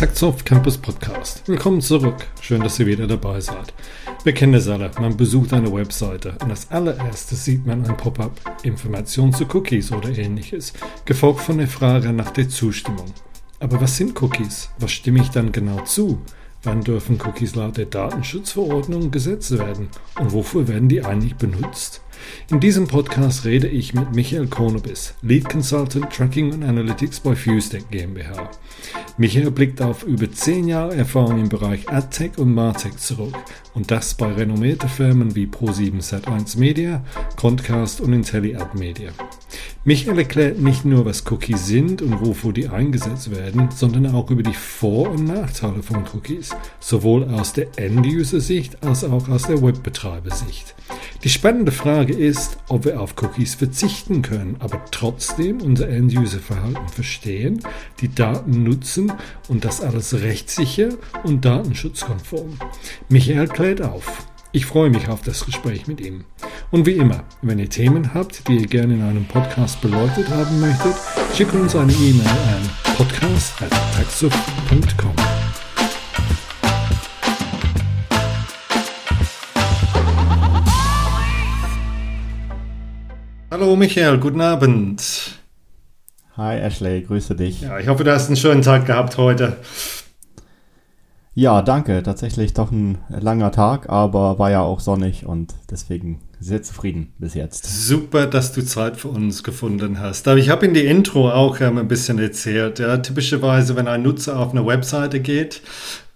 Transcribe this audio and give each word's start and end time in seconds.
Taxoff 0.00 0.46
Campus 0.46 0.78
Podcast. 0.78 1.42
Willkommen 1.46 1.82
zurück. 1.82 2.26
Schön, 2.40 2.62
dass 2.62 2.78
ihr 2.78 2.86
wieder 2.86 3.06
dabei 3.06 3.38
seid. 3.38 3.74
Wir 4.24 4.32
kennen 4.32 4.54
es 4.54 4.66
alle. 4.66 4.90
Man 4.98 5.14
besucht 5.14 5.52
eine 5.52 5.70
Webseite 5.70 6.38
und 6.42 6.48
als 6.48 6.70
allererstes 6.70 7.44
sieht 7.44 7.66
man 7.66 7.84
ein 7.84 7.98
Pop-up. 7.98 8.40
Informationen 8.62 9.34
zu 9.34 9.44
Cookies 9.54 9.92
oder 9.92 10.08
ähnliches. 10.08 10.72
Gefolgt 11.04 11.40
von 11.40 11.58
der 11.58 11.68
Frage 11.68 12.14
nach 12.14 12.30
der 12.30 12.48
Zustimmung. 12.48 13.12
Aber 13.58 13.78
was 13.78 13.98
sind 13.98 14.22
Cookies? 14.22 14.70
Was 14.78 14.90
stimme 14.90 15.20
ich 15.20 15.28
dann 15.28 15.52
genau 15.52 15.84
zu? 15.84 16.18
Wann 16.62 16.80
dürfen 16.80 17.20
Cookies 17.20 17.54
laut 17.54 17.76
der 17.76 17.84
Datenschutzverordnung 17.84 19.10
gesetzt 19.10 19.58
werden? 19.58 19.90
Und 20.18 20.32
wofür 20.32 20.66
werden 20.66 20.88
die 20.88 21.04
eigentlich 21.04 21.36
benutzt? 21.36 22.00
In 22.50 22.60
diesem 22.60 22.86
Podcast 22.88 23.44
rede 23.44 23.68
ich 23.68 23.94
mit 23.94 24.14
Michael 24.14 24.46
Konobis, 24.46 25.14
Lead 25.22 25.48
Consultant 25.48 26.12
Tracking 26.12 26.52
und 26.52 26.62
Analytics 26.62 27.20
bei 27.20 27.36
FuseTech 27.36 27.90
GmbH. 27.90 28.50
Michael 29.16 29.50
blickt 29.50 29.82
auf 29.82 30.02
über 30.02 30.30
zehn 30.30 30.66
Jahre 30.66 30.94
Erfahrung 30.94 31.40
im 31.40 31.48
Bereich 31.48 31.88
AdTech 31.88 32.38
und 32.38 32.54
MarTech 32.54 32.96
zurück 32.96 33.34
und 33.74 33.90
das 33.90 34.14
bei 34.14 34.32
renommierten 34.32 34.88
Firmen 34.88 35.34
wie 35.34 35.46
Pro7 35.46 36.00
Sat1 36.00 36.58
Media, 36.58 37.04
Contcast 37.36 38.00
und 38.00 38.12
IntelliAd 38.12 38.74
Media. 38.74 39.10
Michael 39.82 40.18
erklärt 40.18 40.58
nicht 40.58 40.84
nur, 40.84 41.06
was 41.06 41.24
Cookies 41.30 41.66
sind 41.66 42.02
und 42.02 42.20
wofür 42.20 42.52
die 42.52 42.68
eingesetzt 42.68 43.30
werden, 43.30 43.70
sondern 43.74 44.14
auch 44.14 44.30
über 44.30 44.42
die 44.42 44.52
Vor- 44.52 45.10
und 45.10 45.24
Nachteile 45.24 45.82
von 45.82 46.04
Cookies, 46.12 46.50
sowohl 46.80 47.24
aus 47.24 47.54
der 47.54 47.68
End-User-Sicht 47.78 48.84
als 48.84 49.04
auch 49.04 49.26
aus 49.30 49.44
der 49.44 49.62
Webbetreiber-Sicht. 49.62 50.74
Die 51.24 51.30
spannende 51.30 51.72
Frage 51.72 52.12
ist, 52.12 52.58
ob 52.68 52.84
wir 52.84 53.00
auf 53.00 53.14
Cookies 53.22 53.54
verzichten 53.54 54.20
können, 54.20 54.56
aber 54.58 54.84
trotzdem 54.90 55.62
unser 55.62 55.88
End-User-Verhalten 55.88 56.88
verstehen, 56.88 57.62
die 58.02 58.14
Daten 58.14 58.62
nutzen 58.62 59.10
und 59.48 59.64
das 59.64 59.80
alles 59.80 60.20
rechtssicher 60.20 60.90
und 61.24 61.46
datenschutzkonform. 61.46 62.58
Michael 63.08 63.48
klärt 63.48 63.80
auf. 63.80 64.26
Ich 64.52 64.66
freue 64.66 64.90
mich 64.90 65.06
auf 65.06 65.22
das 65.22 65.46
Gespräch 65.46 65.86
mit 65.86 66.00
ihm. 66.00 66.24
Und 66.72 66.84
wie 66.84 66.94
immer, 66.94 67.22
wenn 67.40 67.60
ihr 67.60 67.70
Themen 67.70 68.14
habt, 68.14 68.48
die 68.48 68.56
ihr 68.56 68.66
gerne 68.66 68.94
in 68.94 69.02
einem 69.02 69.24
Podcast 69.24 69.80
beleuchtet 69.80 70.28
haben 70.28 70.60
möchtet, 70.60 70.96
schickt 71.36 71.54
uns 71.54 71.76
eine 71.76 71.92
E-Mail 71.92 72.26
an 72.26 72.68
podcast.taxuf.com. 72.96 75.14
Hallo 83.52 83.76
Michael, 83.76 84.18
guten 84.18 84.40
Abend. 84.40 85.38
Hi 86.36 86.58
Ashley, 86.58 87.02
grüße 87.02 87.36
dich. 87.36 87.60
Ja, 87.60 87.78
ich 87.78 87.86
hoffe, 87.86 88.02
du 88.02 88.12
hast 88.12 88.26
einen 88.26 88.36
schönen 88.36 88.62
Tag 88.62 88.86
gehabt 88.86 89.16
heute. 89.16 89.58
Ja, 91.34 91.62
danke. 91.62 92.02
Tatsächlich 92.02 92.54
doch 92.54 92.72
ein 92.72 92.98
langer 93.08 93.52
Tag, 93.52 93.88
aber 93.88 94.38
war 94.38 94.50
ja 94.50 94.62
auch 94.62 94.80
sonnig 94.80 95.24
und 95.26 95.54
deswegen 95.70 96.20
sehr 96.40 96.62
zufrieden 96.62 97.12
bis 97.18 97.34
jetzt. 97.34 97.86
Super, 97.86 98.26
dass 98.26 98.52
du 98.52 98.64
Zeit 98.64 98.96
für 98.96 99.08
uns 99.08 99.44
gefunden 99.44 100.00
hast. 100.00 100.26
Aber 100.26 100.38
ich 100.38 100.48
habe 100.48 100.66
in 100.66 100.74
die 100.74 100.86
Intro 100.86 101.30
auch 101.30 101.60
ähm, 101.60 101.78
ein 101.78 101.86
bisschen 101.86 102.18
erzählt. 102.18 102.78
Ja, 102.78 102.96
typischerweise, 102.96 103.76
wenn 103.76 103.86
ein 103.86 104.02
Nutzer 104.02 104.38
auf 104.38 104.50
eine 104.50 104.66
Webseite 104.66 105.20
geht, 105.20 105.60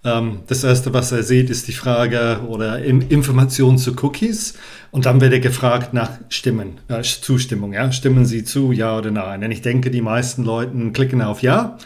ähm, 0.03 0.39
das 0.47 0.63
erste, 0.63 0.93
was 0.93 1.11
er 1.11 1.23
sieht, 1.23 1.49
ist 1.49 1.67
die 1.67 1.73
Frage 1.73 2.41
oder 2.47 2.79
Information 2.83 3.77
zu 3.77 3.95
Cookies. 4.01 4.55
Und 4.91 5.05
dann 5.05 5.21
wird 5.21 5.31
er 5.31 5.39
gefragt 5.39 5.93
nach 5.93 6.11
Stimmen, 6.29 6.79
äh, 6.89 7.03
Zustimmung. 7.03 7.71
Ja? 7.71 7.91
Stimmen 7.91 8.25
Sie 8.25 8.43
zu, 8.43 8.71
ja 8.71 8.97
oder 8.97 9.11
nein? 9.11 9.43
Und 9.43 9.51
ich 9.51 9.61
denke, 9.61 9.91
die 9.91 10.01
meisten 10.01 10.43
Leute 10.43 10.91
klicken 10.91 11.21
auf 11.21 11.41
Ja 11.41 11.77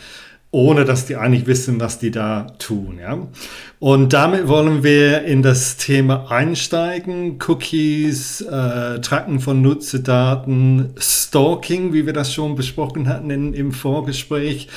ohne 0.51 0.83
dass 0.83 1.05
die 1.05 1.15
eigentlich 1.15 1.45
wissen, 1.45 1.79
was 1.79 1.99
die 1.99 2.09
da 2.09 2.47
tun. 2.57 2.97
Ja? 2.99 3.19
Und 3.77 4.13
damit 4.13 4.47
wollen 4.47 4.83
wir 4.83 5.23
in 5.23 5.43
das 5.43 5.77
Thema 5.77 6.31
einsteigen. 6.31 7.37
Cookies, 7.47 8.41
äh, 8.41 8.99
Tracken 8.99 9.39
von 9.39 9.61
Nutzerdaten, 9.61 10.95
Stalking, 10.97 11.93
wie 11.93 12.07
wir 12.07 12.13
das 12.13 12.33
schon 12.33 12.55
besprochen 12.55 13.07
hatten 13.07 13.29
in, 13.29 13.53
im 13.53 13.71
Vorgespräch. 13.71 14.67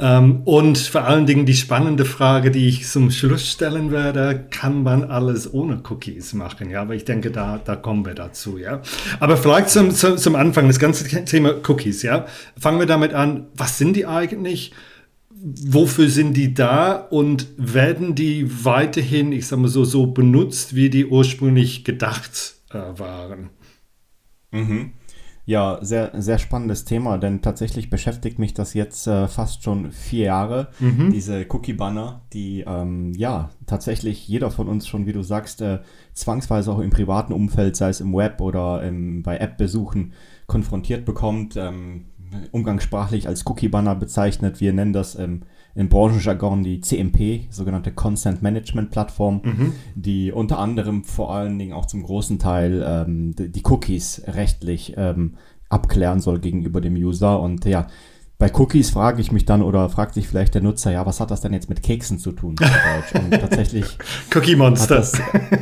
Ähm, 0.00 0.40
und 0.46 0.78
vor 0.78 1.04
allen 1.04 1.26
Dingen 1.26 1.44
die 1.44 1.54
spannende 1.54 2.06
Frage, 2.06 2.50
die 2.50 2.66
ich 2.66 2.88
zum 2.88 3.10
Schluss 3.10 3.46
stellen 3.46 3.92
werde, 3.92 4.46
kann 4.50 4.82
man 4.82 5.04
alles 5.04 5.52
ohne 5.52 5.82
Cookies 5.90 6.32
machen? 6.32 6.70
Ja, 6.70 6.80
aber 6.80 6.94
ich 6.94 7.04
denke, 7.04 7.30
da, 7.30 7.60
da 7.62 7.76
kommen 7.76 8.06
wir 8.06 8.14
dazu. 8.14 8.56
Ja, 8.56 8.80
aber 9.20 9.36
vielleicht 9.36 9.68
zum, 9.68 9.90
zum, 9.90 10.16
zum 10.16 10.34
Anfang, 10.34 10.66
das 10.66 10.78
ganze 10.78 11.04
Thema 11.26 11.56
Cookies. 11.68 12.02
Ja, 12.02 12.24
fangen 12.58 12.78
wir 12.78 12.86
damit 12.86 13.12
an. 13.12 13.48
Was 13.54 13.76
sind 13.76 13.94
die 13.94 14.06
eigentlich? 14.06 14.72
Wofür 15.42 16.08
sind 16.08 16.36
die 16.36 16.54
da 16.54 16.94
und 16.94 17.48
werden 17.56 18.14
die 18.14 18.64
weiterhin, 18.64 19.32
ich 19.32 19.46
sage 19.46 19.62
mal 19.62 19.68
so, 19.68 19.84
so 19.84 20.08
benutzt, 20.08 20.74
wie 20.74 20.90
die 20.90 21.06
ursprünglich 21.06 21.84
gedacht 21.84 22.56
äh, 22.70 22.98
waren? 22.98 23.50
Mhm. 24.50 24.92
Ja, 25.46 25.78
sehr, 25.82 26.12
sehr 26.14 26.38
spannendes 26.38 26.84
Thema, 26.84 27.18
denn 27.18 27.42
tatsächlich 27.42 27.90
beschäftigt 27.90 28.38
mich 28.38 28.54
das 28.54 28.74
jetzt 28.74 29.06
äh, 29.06 29.26
fast 29.26 29.64
schon 29.64 29.90
vier 29.90 30.26
Jahre, 30.26 30.68
mhm. 30.78 31.10
diese 31.10 31.44
Cookie-Banner, 31.48 32.22
die 32.32 32.64
ähm, 32.66 33.12
ja 33.14 33.50
tatsächlich 33.66 34.28
jeder 34.28 34.50
von 34.50 34.68
uns 34.68 34.86
schon, 34.86 35.06
wie 35.06 35.12
du 35.12 35.22
sagst, 35.22 35.60
äh, 35.62 35.80
zwangsweise 36.12 36.70
auch 36.70 36.78
im 36.78 36.90
privaten 36.90 37.32
Umfeld, 37.32 37.74
sei 37.74 37.88
es 37.88 38.00
im 38.00 38.14
Web 38.14 38.40
oder 38.40 38.82
ähm, 38.84 39.22
bei 39.22 39.38
App-Besuchen, 39.38 40.12
konfrontiert 40.46 41.04
bekommt. 41.04 41.56
Ähm, 41.56 42.04
umgangssprachlich 42.52 43.28
als 43.28 43.46
Cookie-Banner 43.46 43.94
bezeichnet. 43.94 44.60
Wir 44.60 44.72
nennen 44.72 44.92
das 44.92 45.16
ähm, 45.16 45.42
im 45.74 45.88
Branchenjargon 45.88 46.62
die 46.62 46.80
CMP, 46.80 47.46
sogenannte 47.50 47.92
Consent 47.92 48.42
Management 48.42 48.90
Plattform, 48.90 49.40
mhm. 49.44 49.72
die 49.94 50.32
unter 50.32 50.58
anderem 50.58 51.04
vor 51.04 51.34
allen 51.34 51.58
Dingen 51.58 51.72
auch 51.72 51.86
zum 51.86 52.02
großen 52.02 52.38
Teil 52.38 52.84
ähm, 52.86 53.34
die, 53.36 53.50
die, 53.50 53.62
Cookies 53.64 54.22
rechtlich 54.26 54.94
ähm, 54.96 55.36
abklären 55.68 56.20
soll 56.20 56.40
gegenüber 56.40 56.80
dem 56.80 56.94
User. 56.94 57.40
Und 57.40 57.64
ja, 57.64 57.86
bei 58.40 58.50
Cookies 58.54 58.88
frage 58.88 59.20
ich 59.20 59.32
mich 59.32 59.44
dann 59.44 59.62
oder 59.62 59.90
fragt 59.90 60.14
sich 60.14 60.26
vielleicht 60.26 60.54
der 60.54 60.62
Nutzer, 60.62 60.90
ja, 60.90 61.04
was 61.04 61.20
hat 61.20 61.30
das 61.30 61.42
denn 61.42 61.52
jetzt 61.52 61.68
mit 61.68 61.82
Keksen 61.82 62.18
zu 62.18 62.32
tun? 62.32 62.56
Und 63.12 63.30
tatsächlich. 63.32 63.98
Cookie 64.34 64.56
Monster. 64.56 65.06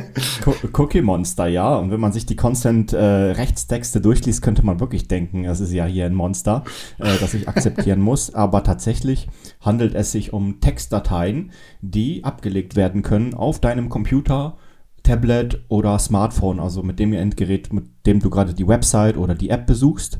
Cookie 0.73 1.01
Monster, 1.01 1.47
ja. 1.47 1.75
Und 1.75 1.91
wenn 1.91 1.99
man 1.99 2.13
sich 2.13 2.25
die 2.25 2.37
Consent 2.37 2.93
äh, 2.93 3.03
Rechtstexte 3.03 3.99
durchliest, 3.99 4.41
könnte 4.41 4.65
man 4.65 4.79
wirklich 4.79 5.09
denken, 5.09 5.43
es 5.43 5.59
ist 5.59 5.73
ja 5.73 5.85
hier 5.85 6.05
ein 6.05 6.15
Monster, 6.15 6.63
äh, 6.99 7.17
das 7.19 7.33
ich 7.33 7.49
akzeptieren 7.49 7.99
muss. 7.99 8.33
Aber 8.33 8.63
tatsächlich 8.63 9.27
handelt 9.59 9.93
es 9.93 10.13
sich 10.13 10.31
um 10.31 10.61
Textdateien, 10.61 11.51
die 11.81 12.23
abgelegt 12.23 12.77
werden 12.77 13.01
können 13.01 13.33
auf 13.33 13.59
deinem 13.59 13.89
Computer. 13.89 14.55
Tablet 15.03 15.65
oder 15.67 15.99
Smartphone, 15.99 16.61
also 16.61 16.81
mit 16.81 16.99
dem 16.99 17.11
Endgerät, 17.11 17.73
mit 17.73 18.05
dem 18.05 18.21
du 18.21 18.29
gerade 18.29 18.53
die 18.53 18.67
Website 18.67 19.17
oder 19.17 19.35
die 19.35 19.49
App 19.49 19.65
besuchst. 19.65 20.19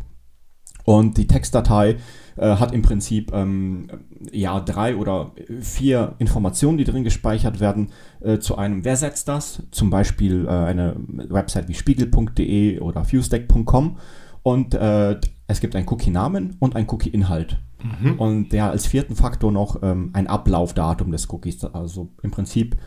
Und 0.84 1.18
die 1.18 1.28
Textdatei 1.28 1.98
äh, 2.40 2.56
hat 2.56 2.74
im 2.74 2.82
Prinzip 2.82 3.32
ähm, 3.34 3.88
ja 4.32 4.60
drei 4.60 4.96
oder 4.96 5.32
vier 5.62 6.16
Informationen, 6.20 6.78
die 6.78 6.84
drin 6.84 7.04
gespeichert 7.04 7.60
werden, 7.60 7.90
äh, 8.22 8.40
zu 8.40 8.58
einem, 8.58 8.86
wer 8.86 8.96
setzt 8.96 9.28
das? 9.28 9.64
Zum 9.72 9.90
Beispiel 9.90 10.46
äh, 10.46 10.50
eine 10.50 10.96
Website 10.98 11.68
wie 11.68 11.74
spiegel.de 11.74 12.80
oder 12.80 13.04
fusestack.com 13.04 13.98
und 14.44 14.74
äh, 14.74 15.20
es 15.48 15.60
gibt 15.60 15.76
einen 15.76 15.88
Cookie-Namen 15.88 16.56
und 16.60 16.76
einen 16.76 16.88
Cookie-Inhalt. 16.90 17.60
Mhm. 17.84 18.20
Und 18.20 18.50
der 18.50 18.70
als 18.70 18.88
vierten 18.88 19.16
Faktor 19.16 19.52
noch 19.52 19.82
ähm, 19.82 20.12
ein 20.14 20.28
Ablaufdatum 20.28 21.12
des 21.12 21.30
Cookies. 21.32 21.64
Also 21.64 22.10
im 22.22 22.32
Prinzip 22.32 22.78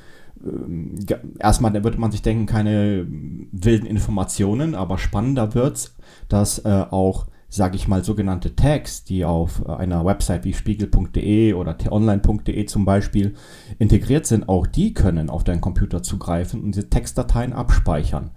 ähm, 0.45 0.97
erstmal 1.39 1.73
würde 1.85 1.99
man 1.99 2.11
sich 2.11 2.23
denken, 2.23 2.47
keine 2.47 3.07
wilden 3.53 3.87
Informationen, 3.87 4.75
aber 4.75 4.99
spannender 4.99 5.55
wird's, 5.55 5.95
dass 6.29 6.59
äh, 6.61 6.85
auch 6.91 7.27
sage 7.53 7.77
ich 7.77 7.87
mal, 7.87 8.03
sogenannte 8.03 8.57
Tags, 8.57 9.05
die 9.05 9.27
auf 9.27 9.63
äh, 9.67 9.73
einer 9.73 10.07
Website 10.07 10.45
wie 10.45 10.55
spiegel.de 10.55 11.53
oder 11.53 11.77
t-online.de 11.77 12.65
zum 12.65 12.87
Beispiel 12.87 13.35
integriert 13.79 14.25
sind, 14.25 14.49
auch 14.49 14.67
die 14.67 14.95
können 14.95 15.29
auf 15.29 15.45
deinen 15.45 15.61
Computer 15.61 16.03
zugreifen 16.03 16.63
und 16.63 16.75
diese 16.75 16.89
Textdateien 16.89 17.53
abspeichern. 17.53 18.31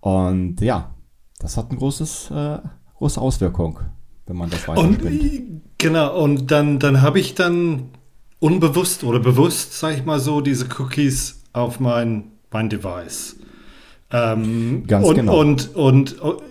Und 0.00 0.62
ja, 0.62 0.94
das 1.38 1.58
hat 1.58 1.70
eine 1.70 1.78
äh, 1.78 2.58
große 2.96 3.20
Auswirkung, 3.20 3.80
wenn 4.26 4.36
man 4.36 4.48
das 4.48 4.66
weiterspinnt. 4.66 5.62
Genau, 5.76 6.22
und 6.22 6.50
dann, 6.50 6.78
dann 6.78 7.02
habe 7.02 7.20
ich 7.20 7.34
dann 7.34 7.90
unbewusst 8.38 9.04
oder 9.04 9.20
bewusst, 9.20 9.78
sage 9.78 9.96
ich 9.96 10.04
mal 10.06 10.18
so, 10.18 10.40
diese 10.40 10.66
Cookies 10.78 11.42
auf 11.52 11.78
mein, 11.78 12.32
mein 12.50 12.70
Device. 12.70 13.36
Ähm, 14.10 14.84
Ganz 14.86 15.06
und, 15.06 15.14
genau. 15.14 15.38
Und, 15.38 15.74
und, 15.74 16.18
und 16.20 16.46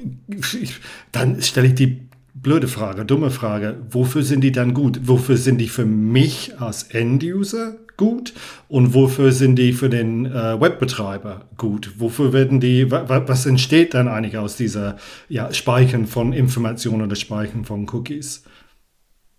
dann 1.11 1.41
stelle 1.41 1.67
ich 1.67 1.75
die 1.75 2.10
blöde 2.41 2.67
Frage, 2.67 3.05
dumme 3.05 3.29
Frage. 3.29 3.77
Wofür 3.89 4.23
sind 4.23 4.41
die 4.41 4.51
dann 4.51 4.73
gut? 4.73 5.01
Wofür 5.03 5.37
sind 5.37 5.59
die 5.59 5.69
für 5.69 5.85
mich 5.85 6.59
als 6.59 6.83
End-User 6.83 7.75
gut? 7.97 8.33
Und 8.67 8.93
wofür 8.93 9.31
sind 9.31 9.57
die 9.57 9.73
für 9.73 9.89
den 9.89 10.25
äh, 10.25 10.59
Webbetreiber 10.59 11.45
gut? 11.57 11.93
Wofür 11.99 12.33
werden 12.33 12.59
die, 12.59 12.89
was 12.91 13.45
entsteht 13.45 13.93
dann 13.93 14.07
eigentlich 14.07 14.37
aus 14.37 14.55
dieser 14.55 14.97
ja, 15.29 15.53
Speichern 15.53 16.07
von 16.07 16.33
Informationen 16.33 17.03
oder 17.03 17.15
Speichern 17.15 17.65
von 17.65 17.87
Cookies? 17.89 18.43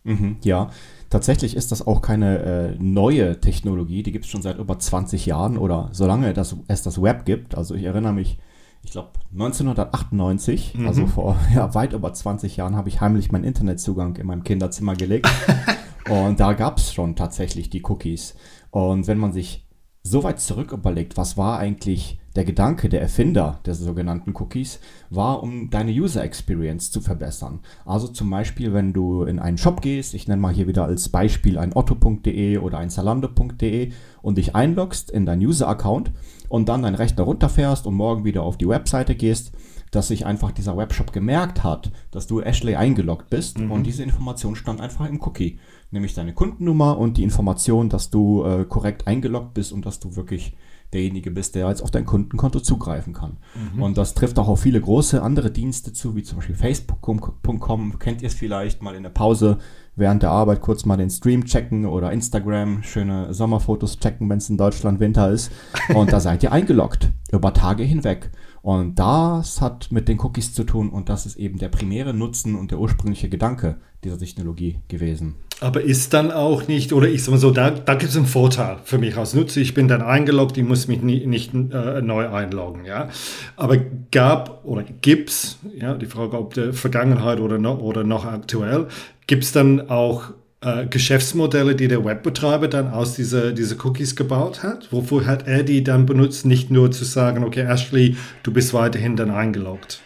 Mhm, 0.04 0.36
ja, 0.42 0.70
tatsächlich 1.10 1.56
ist 1.56 1.70
das 1.70 1.86
auch 1.86 2.02
keine 2.02 2.38
äh, 2.38 2.76
neue 2.78 3.40
Technologie, 3.40 4.02
die 4.02 4.10
gibt 4.10 4.24
es 4.24 4.30
schon 4.30 4.42
seit 4.42 4.58
über 4.58 4.78
20 4.78 5.26
Jahren 5.26 5.56
oder 5.56 5.90
solange 5.92 6.32
das, 6.32 6.56
es 6.66 6.82
das 6.82 7.00
Web 7.00 7.24
gibt. 7.24 7.56
Also 7.56 7.74
ich 7.74 7.84
erinnere 7.84 8.12
mich, 8.12 8.38
ich 8.84 8.90
glaube 8.90 9.10
1998, 9.32 10.74
mhm. 10.74 10.86
also 10.86 11.06
vor 11.06 11.36
ja, 11.54 11.74
weit 11.74 11.92
über 11.92 12.12
20 12.12 12.56
Jahren, 12.56 12.76
habe 12.76 12.88
ich 12.88 13.00
heimlich 13.00 13.32
meinen 13.32 13.44
Internetzugang 13.44 14.16
in 14.16 14.26
meinem 14.26 14.44
Kinderzimmer 14.44 14.94
gelegt. 14.94 15.28
und 16.10 16.40
da 16.40 16.52
gab 16.52 16.78
es 16.78 16.92
schon 16.92 17.16
tatsächlich 17.16 17.70
die 17.70 17.82
Cookies. 17.84 18.34
Und 18.70 19.06
wenn 19.06 19.18
man 19.18 19.32
sich 19.32 19.66
so 20.02 20.24
weit 20.24 20.40
zurück 20.40 20.72
überlegt, 20.72 21.16
was 21.16 21.36
war 21.36 21.58
eigentlich 21.58 22.18
der 22.34 22.44
Gedanke 22.44 22.88
der 22.88 23.02
Erfinder 23.02 23.60
der 23.66 23.74
sogenannten 23.74 24.34
Cookies, 24.34 24.80
war, 25.10 25.42
um 25.42 25.70
deine 25.70 25.92
User 25.92 26.24
Experience 26.24 26.90
zu 26.90 27.00
verbessern. 27.00 27.60
Also 27.84 28.08
zum 28.08 28.30
Beispiel, 28.30 28.72
wenn 28.72 28.92
du 28.92 29.24
in 29.24 29.38
einen 29.38 29.58
Shop 29.58 29.82
gehst, 29.82 30.14
ich 30.14 30.28
nenne 30.28 30.40
mal 30.40 30.54
hier 30.54 30.66
wieder 30.66 30.84
als 30.84 31.10
Beispiel 31.10 31.58
ein 31.58 31.76
otto.de 31.76 32.58
oder 32.58 32.78
ein 32.78 32.90
zalando.de 32.90 33.92
und 34.22 34.38
dich 34.38 34.54
einloggst 34.54 35.10
in 35.10 35.26
dein 35.26 35.40
User-Account 35.40 36.12
und 36.52 36.68
dann 36.68 36.82
deinen 36.82 36.96
Rechner 36.96 37.24
runterfährst 37.24 37.86
und 37.86 37.94
morgen 37.94 38.24
wieder 38.24 38.42
auf 38.42 38.58
die 38.58 38.68
Webseite 38.68 39.14
gehst, 39.14 39.52
dass 39.90 40.08
sich 40.08 40.26
einfach 40.26 40.52
dieser 40.52 40.76
Webshop 40.76 41.12
gemerkt 41.12 41.64
hat, 41.64 41.90
dass 42.10 42.26
du 42.26 42.40
Ashley 42.40 42.76
eingeloggt 42.76 43.30
bist 43.30 43.58
mhm. 43.58 43.70
und 43.70 43.84
diese 43.84 44.02
Information 44.02 44.54
stand 44.54 44.80
einfach 44.80 45.08
im 45.08 45.20
Cookie 45.22 45.58
nämlich 45.92 46.14
deine 46.14 46.32
Kundennummer 46.32 46.98
und 46.98 47.18
die 47.18 47.22
Information, 47.22 47.88
dass 47.88 48.10
du 48.10 48.44
äh, 48.44 48.64
korrekt 48.64 49.06
eingeloggt 49.06 49.54
bist 49.54 49.72
und 49.72 49.86
dass 49.86 50.00
du 50.00 50.16
wirklich 50.16 50.56
derjenige 50.92 51.30
bist, 51.30 51.54
der 51.54 51.68
jetzt 51.68 51.82
auf 51.82 51.90
dein 51.90 52.04
Kundenkonto 52.04 52.60
zugreifen 52.60 53.12
kann. 53.12 53.38
Mhm. 53.74 53.82
Und 53.82 53.98
das 53.98 54.14
trifft 54.14 54.38
auch 54.38 54.48
auf 54.48 54.60
viele 54.60 54.80
große 54.80 55.22
andere 55.22 55.50
Dienste 55.50 55.92
zu, 55.92 56.14
wie 56.16 56.22
zum 56.22 56.38
Beispiel 56.38 56.54
Facebook.com. 56.54 57.98
Kennt 57.98 58.22
ihr 58.22 58.28
es 58.28 58.34
vielleicht 58.34 58.82
mal 58.82 58.94
in 58.94 59.02
der 59.02 59.10
Pause 59.10 59.58
während 59.96 60.22
der 60.22 60.30
Arbeit 60.30 60.60
kurz 60.60 60.84
mal 60.84 60.96
den 60.96 61.10
Stream 61.10 61.44
checken 61.44 61.86
oder 61.86 62.12
Instagram 62.12 62.82
schöne 62.82 63.32
Sommerfotos 63.34 63.98
checken, 63.98 64.28
wenn 64.30 64.38
es 64.38 64.50
in 64.50 64.56
Deutschland 64.56 65.00
Winter 65.00 65.30
ist. 65.30 65.50
Und 65.94 66.12
da 66.12 66.20
seid 66.20 66.42
ihr 66.42 66.52
eingeloggt 66.52 67.10
über 67.30 67.52
Tage 67.52 67.82
hinweg. 67.82 68.30
Und 68.62 68.98
das 68.98 69.60
hat 69.60 69.90
mit 69.90 70.08
den 70.08 70.20
Cookies 70.20 70.54
zu 70.54 70.62
tun 70.62 70.88
und 70.90 71.08
das 71.08 71.26
ist 71.26 71.36
eben 71.36 71.58
der 71.58 71.68
primäre 71.68 72.14
Nutzen 72.14 72.54
und 72.54 72.70
der 72.70 72.78
ursprüngliche 72.78 73.28
Gedanke 73.28 73.78
dieser 74.04 74.18
Technologie 74.18 74.78
gewesen. 74.86 75.34
Aber 75.60 75.82
ist 75.82 76.12
dann 76.12 76.32
auch 76.32 76.66
nicht, 76.66 76.92
oder 76.92 77.08
ich 77.08 77.22
sag 77.22 77.32
mal 77.32 77.38
so, 77.38 77.50
da, 77.50 77.70
da 77.70 77.94
gibt 77.94 78.10
es 78.10 78.16
einen 78.16 78.26
Vorteil 78.26 78.78
für 78.84 78.98
mich 78.98 79.16
als 79.16 79.34
Nutzer. 79.34 79.60
Ich 79.60 79.74
bin 79.74 79.86
dann 79.86 80.02
eingeloggt, 80.02 80.56
ich 80.58 80.64
muss 80.64 80.88
mich 80.88 81.02
nie, 81.02 81.26
nicht 81.26 81.54
äh, 81.54 82.02
neu 82.02 82.28
einloggen. 82.28 82.84
Ja? 82.84 83.08
Aber 83.56 83.76
gab 84.10 84.64
oder 84.64 84.82
gibt's, 84.82 85.58
ja, 85.76 85.94
die 85.94 86.06
Frage, 86.06 86.38
ob 86.38 86.54
der 86.54 86.72
Vergangenheit 86.72 87.40
oder 87.40 87.58
noch, 87.58 87.78
oder 87.80 88.02
noch 88.02 88.24
aktuell, 88.24 88.88
gibt 89.26 89.44
es 89.44 89.52
dann 89.52 89.88
auch 89.88 90.32
äh, 90.62 90.86
Geschäftsmodelle, 90.86 91.74
die 91.74 91.88
der 91.88 92.04
Webbetreiber 92.04 92.68
dann 92.68 92.88
aus 92.88 93.14
dieser 93.14 93.52
diese 93.52 93.76
Cookies 93.84 94.16
gebaut 94.16 94.62
hat? 94.62 94.92
Wofür 94.92 95.26
hat 95.26 95.46
er 95.46 95.62
die 95.62 95.84
dann 95.84 96.06
benutzt, 96.06 96.46
nicht 96.46 96.70
nur 96.70 96.90
zu 96.90 97.04
sagen, 97.04 97.44
okay, 97.44 97.62
Ashley, 97.62 98.16
du 98.42 98.52
bist 98.52 98.72
weiterhin 98.72 99.16
dann 99.16 99.30
eingeloggt? 99.30 100.00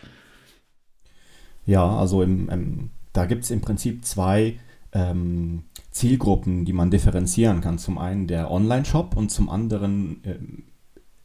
Ja, 1.67 1.97
also 1.97 2.23
im, 2.23 2.49
im, 2.49 2.91
da 3.13 3.27
gibt 3.27 3.45
es 3.45 3.51
im 3.51 3.61
Prinzip 3.61 4.05
zwei 4.05 4.59
ähm, 4.93 5.65
Zielgruppen, 5.91 6.65
die 6.65 6.73
man 6.73 6.91
differenzieren 6.91 7.61
kann. 7.61 7.79
Zum 7.79 7.99
einen 7.99 8.27
der 8.27 8.51
Online-Shop 8.51 9.17
und 9.17 9.31
zum 9.31 9.51
anderen 9.51 10.25
äh, 10.25 10.37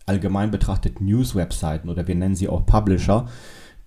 allgemein 0.05 0.51
betrachtet 0.51 0.99
News-Webseiten 0.99 1.89
oder 1.89 2.07
wir 2.07 2.15
nennen 2.15 2.35
sie 2.35 2.49
auch 2.49 2.65
Publisher, 2.65 3.27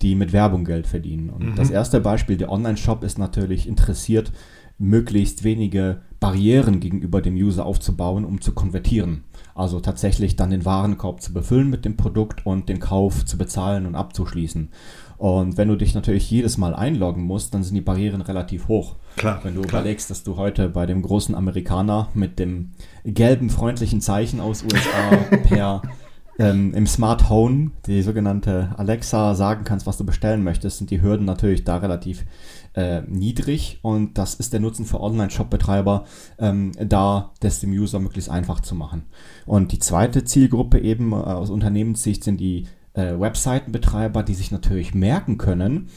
die 0.03 0.15
mit 0.15 0.33
Werbung 0.33 0.65
Geld 0.65 0.87
verdienen. 0.87 1.31
Und 1.31 1.51
mhm. 1.51 1.55
das 1.57 1.71
erste 1.71 2.01
Beispiel, 2.01 2.37
der 2.37 2.51
Online-Shop, 2.51 3.03
ist 3.05 3.19
natürlich 3.19 3.69
interessiert, 3.69 4.33
möglichst 4.79 5.45
wenige 5.45 6.03
Barrieren 6.19 6.81
gegenüber 6.81 7.21
dem 7.21 7.35
User 7.35 7.65
aufzubauen, 7.65 8.25
um 8.25 8.41
zu 8.41 8.53
konvertieren. 8.53 9.25
Also 9.55 9.79
tatsächlich 9.81 10.37
dann 10.37 10.51
den 10.51 10.65
Warenkorb 10.65 11.21
zu 11.21 11.33
befüllen 11.33 11.71
mit 11.71 11.85
dem 11.85 11.97
Produkt 11.97 12.45
und 12.45 12.69
den 12.69 12.81
Kauf 12.81 13.25
zu 13.25 13.39
bezahlen 13.39 13.87
und 13.87 13.95
abzuschließen. 13.95 14.71
Und 15.17 15.57
wenn 15.57 15.69
du 15.69 15.77
dich 15.77 15.95
natürlich 15.95 16.29
jedes 16.31 16.59
Mal 16.59 16.75
einloggen 16.75 17.23
musst, 17.23 17.55
dann 17.55 17.63
sind 17.63 17.75
die 17.75 17.81
Barrieren 17.81 18.21
relativ 18.21 18.69
hoch. 18.69 18.97
Klar. 19.17 19.41
Wenn 19.45 19.55
du 19.55 19.63
klar. 19.63 19.83
überlegst, 19.83 20.11
dass 20.11 20.25
du 20.25 20.37
heute 20.37 20.69
bei 20.69 20.87
dem 20.87 21.03
großen 21.03 21.35
Amerikaner 21.35 22.09
mit 22.15 22.39
dem 22.39 22.73
gelben 23.05 23.49
freundlichen 23.49 24.01
Zeichen 24.01 24.41
aus 24.41 24.65
USA 24.65 25.37
per 25.49 25.83
ähm, 26.39 26.75
im 26.75 26.87
Smart 26.87 27.29
Home, 27.29 27.71
die 27.87 28.03
sogenannte 28.03 28.75
Alexa, 28.77 29.35
sagen 29.35 29.65
kannst, 29.65 29.87
was 29.87 29.97
du 29.97 30.05
bestellen 30.05 30.43
möchtest, 30.43 30.79
sind 30.79 30.91
die 30.91 31.03
Hürden 31.03 31.25
natürlich 31.27 31.65
da 31.65 31.77
relativ 31.77 32.25
äh, 32.75 33.03
niedrig 33.03 33.79
und 33.83 34.19
das 34.19 34.35
ist 34.35 34.53
der 34.53 34.61
Nutzen 34.61 34.85
für 34.85 35.01
Online-Shop-Betreiber, 35.01 36.05
ähm, 36.39 36.73
da 36.79 37.33
das 37.41 37.61
dem 37.61 37.71
User 37.71 38.01
möglichst 38.01 38.31
einfach 38.31 38.61
zu 38.61 38.75
machen. 38.75 39.05
Und 39.47 39.73
die 39.73 39.79
zweite 39.79 40.25
Zielgruppe 40.25 40.81
eben 40.81 41.13
äh, 41.13 41.17
aus 41.17 41.51
Unternehmenssicht 41.51 42.25
sind 42.25 42.39
die 42.39 42.67
äh, 42.95 43.19
Webseitenbetreiber, 43.19 44.23
die 44.23 44.35
sich 44.35 44.51
natürlich 44.51 44.95
merken 44.95 45.39
können, 45.39 45.89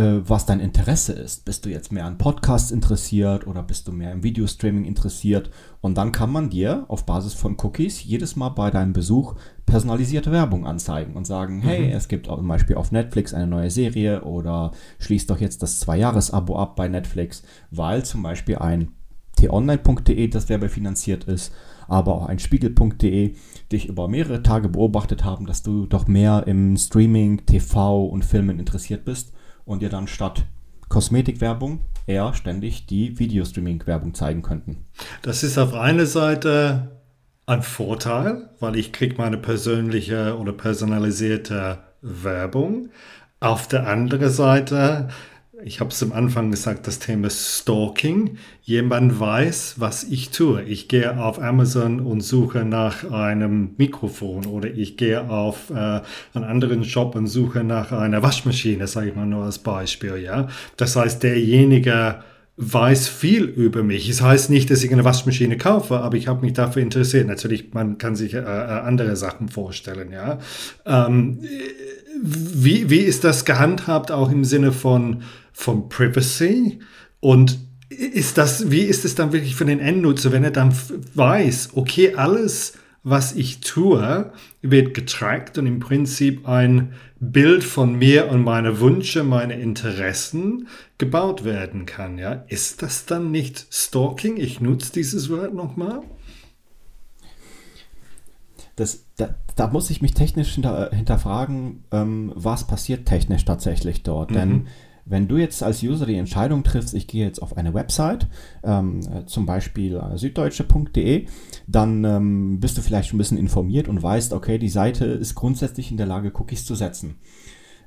was 0.00 0.46
dein 0.46 0.60
Interesse 0.60 1.12
ist. 1.12 1.44
Bist 1.44 1.64
du 1.64 1.70
jetzt 1.70 1.90
mehr 1.92 2.04
an 2.04 2.18
Podcasts 2.18 2.70
interessiert 2.70 3.46
oder 3.46 3.62
bist 3.62 3.88
du 3.88 3.92
mehr 3.92 4.12
im 4.12 4.22
Videostreaming 4.22 4.84
interessiert? 4.84 5.50
Und 5.80 5.98
dann 5.98 6.12
kann 6.12 6.30
man 6.30 6.50
dir 6.50 6.84
auf 6.88 7.04
Basis 7.04 7.34
von 7.34 7.56
Cookies 7.60 8.04
jedes 8.04 8.36
Mal 8.36 8.50
bei 8.50 8.70
deinem 8.70 8.92
Besuch 8.92 9.34
personalisierte 9.66 10.30
Werbung 10.30 10.66
anzeigen 10.66 11.14
und 11.14 11.26
sagen, 11.26 11.60
hey, 11.62 11.88
mhm. 11.88 11.92
es 11.92 12.08
gibt 12.08 12.26
zum 12.26 12.46
Beispiel 12.46 12.76
auf 12.76 12.92
Netflix 12.92 13.34
eine 13.34 13.46
neue 13.46 13.70
Serie 13.70 14.22
oder 14.22 14.72
schließ 15.00 15.26
doch 15.26 15.40
jetzt 15.40 15.62
das 15.62 15.80
Zwei-Jahres-Abo 15.80 16.56
ab 16.56 16.76
bei 16.76 16.88
Netflix, 16.88 17.42
weil 17.70 18.04
zum 18.04 18.22
Beispiel 18.22 18.58
ein 18.58 18.92
t-online.de, 19.36 20.28
das 20.28 20.48
werbefinanziert 20.48 21.24
ist, 21.24 21.52
aber 21.86 22.14
auch 22.14 22.26
ein 22.26 22.38
Spiegel.de 22.38 23.34
dich 23.72 23.88
über 23.88 24.08
mehrere 24.08 24.42
Tage 24.42 24.68
beobachtet 24.68 25.24
haben, 25.24 25.46
dass 25.46 25.62
du 25.62 25.86
doch 25.86 26.06
mehr 26.06 26.44
im 26.46 26.76
Streaming, 26.76 27.46
TV 27.46 28.04
und 28.04 28.24
Filmen 28.24 28.58
interessiert 28.58 29.04
bist 29.04 29.32
und 29.68 29.82
dir 29.82 29.90
dann 29.90 30.08
statt 30.08 30.44
Kosmetikwerbung 30.88 31.80
eher 32.06 32.32
ständig 32.32 32.86
die 32.86 33.18
Videostreaming-Werbung 33.18 34.14
zeigen 34.14 34.42
könnten. 34.42 34.86
Das 35.22 35.42
ist 35.42 35.58
auf 35.58 35.74
einer 35.74 36.06
Seite 36.06 37.02
ein 37.44 37.62
Vorteil, 37.62 38.48
weil 38.60 38.76
ich 38.76 38.92
kriege 38.92 39.16
meine 39.18 39.36
persönliche 39.36 40.38
oder 40.38 40.52
personalisierte 40.52 41.78
Werbung. 42.00 42.88
Auf 43.40 43.68
der 43.68 43.86
anderen 43.86 44.30
Seite 44.30 45.08
ich 45.64 45.80
habe 45.80 45.90
es 45.90 46.02
am 46.02 46.12
Anfang 46.12 46.50
gesagt, 46.50 46.86
das 46.86 46.98
Thema 46.98 47.30
Stalking. 47.30 48.38
Jemand 48.62 49.18
weiß, 49.18 49.74
was 49.78 50.04
ich 50.04 50.30
tue. 50.30 50.62
Ich 50.62 50.88
gehe 50.88 51.18
auf 51.18 51.40
Amazon 51.40 52.00
und 52.00 52.20
suche 52.20 52.64
nach 52.64 53.10
einem 53.10 53.70
Mikrofon 53.76 54.46
oder 54.46 54.68
ich 54.68 54.96
gehe 54.96 55.28
auf 55.28 55.70
äh, 55.70 55.74
einen 55.74 56.44
anderen 56.44 56.84
Shop 56.84 57.14
und 57.16 57.26
suche 57.26 57.64
nach 57.64 57.92
einer 57.92 58.22
Waschmaschine, 58.22 58.86
sage 58.86 59.08
ich 59.10 59.16
mal 59.16 59.26
nur 59.26 59.44
als 59.44 59.58
Beispiel. 59.58 60.16
Ja, 60.18 60.48
das 60.76 60.96
heißt, 60.96 61.22
derjenige 61.22 62.16
weiß 62.56 63.08
viel 63.08 63.44
über 63.44 63.82
mich. 63.82 64.08
Es 64.08 64.18
das 64.18 64.26
heißt 64.26 64.50
nicht, 64.50 64.70
dass 64.70 64.82
ich 64.82 64.92
eine 64.92 65.04
Waschmaschine 65.04 65.56
kaufe, 65.56 65.98
aber 65.98 66.16
ich 66.16 66.26
habe 66.26 66.42
mich 66.44 66.52
dafür 66.54 66.82
interessiert. 66.82 67.26
Natürlich, 67.26 67.72
man 67.72 67.98
kann 67.98 68.16
sich 68.16 68.34
äh, 68.34 68.38
äh 68.38 68.42
andere 68.42 69.16
Sachen 69.16 69.48
vorstellen. 69.48 70.10
Ja, 70.12 70.38
ähm, 70.84 71.38
wie, 72.20 72.90
wie 72.90 72.98
ist 72.98 73.24
das 73.24 73.44
gehandhabt 73.44 74.10
auch 74.10 74.30
im 74.30 74.44
Sinne 74.44 74.72
von 74.72 75.22
von 75.58 75.88
Privacy 75.88 76.78
und 77.18 77.58
ist 77.88 78.38
das, 78.38 78.70
wie 78.70 78.82
ist 78.82 79.04
es 79.04 79.16
dann 79.16 79.32
wirklich 79.32 79.56
für 79.56 79.64
den 79.64 79.80
Endnutzer, 79.80 80.30
wenn 80.30 80.44
er 80.44 80.52
dann 80.52 80.72
weiß, 81.14 81.70
okay, 81.74 82.14
alles, 82.14 82.74
was 83.02 83.34
ich 83.34 83.58
tue, 83.58 84.32
wird 84.62 84.94
getrackt 84.94 85.58
und 85.58 85.66
im 85.66 85.80
Prinzip 85.80 86.46
ein 86.46 86.92
Bild 87.18 87.64
von 87.64 87.96
mir 87.98 88.30
und 88.30 88.44
meine 88.44 88.78
Wünsche, 88.78 89.24
meine 89.24 89.58
Interessen 89.58 90.68
gebaut 90.96 91.42
werden 91.42 91.86
kann, 91.86 92.18
ja? 92.18 92.44
Ist 92.46 92.82
das 92.82 93.06
dann 93.06 93.32
nicht 93.32 93.66
Stalking? 93.72 94.36
Ich 94.36 94.60
nutze 94.60 94.92
dieses 94.92 95.28
Wort 95.28 95.54
nochmal. 95.54 96.02
Das, 98.76 99.06
da, 99.16 99.34
da, 99.56 99.66
muss 99.66 99.90
ich 99.90 100.02
mich 100.02 100.14
technisch 100.14 100.54
hinter, 100.54 100.90
hinterfragen, 100.92 101.82
ähm, 101.90 102.32
was 102.36 102.68
passiert 102.68 103.06
technisch 103.06 103.44
tatsächlich 103.44 104.04
dort. 104.04 104.30
Mhm. 104.30 104.34
Denn 104.34 104.66
wenn 105.08 105.28
du 105.28 105.36
jetzt 105.36 105.62
als 105.62 105.82
User 105.82 106.06
die 106.06 106.16
Entscheidung 106.16 106.62
triffst, 106.62 106.94
ich 106.94 107.06
gehe 107.06 107.24
jetzt 107.24 107.40
auf 107.40 107.56
eine 107.56 107.74
Website, 107.74 108.26
ähm, 108.62 109.00
äh, 109.00 109.24
zum 109.26 109.46
Beispiel 109.46 109.96
äh, 109.96 110.16
süddeutsche.de, 110.16 111.26
dann 111.66 112.04
ähm, 112.04 112.60
bist 112.60 112.76
du 112.76 112.82
vielleicht 112.82 113.08
schon 113.08 113.16
ein 113.16 113.18
bisschen 113.18 113.38
informiert 113.38 113.88
und 113.88 114.02
weißt, 114.02 114.32
okay, 114.32 114.58
die 114.58 114.68
Seite 114.68 115.06
ist 115.06 115.34
grundsätzlich 115.34 115.90
in 115.90 115.96
der 115.96 116.06
Lage, 116.06 116.32
Cookies 116.34 116.64
zu 116.64 116.74
setzen. 116.74 117.16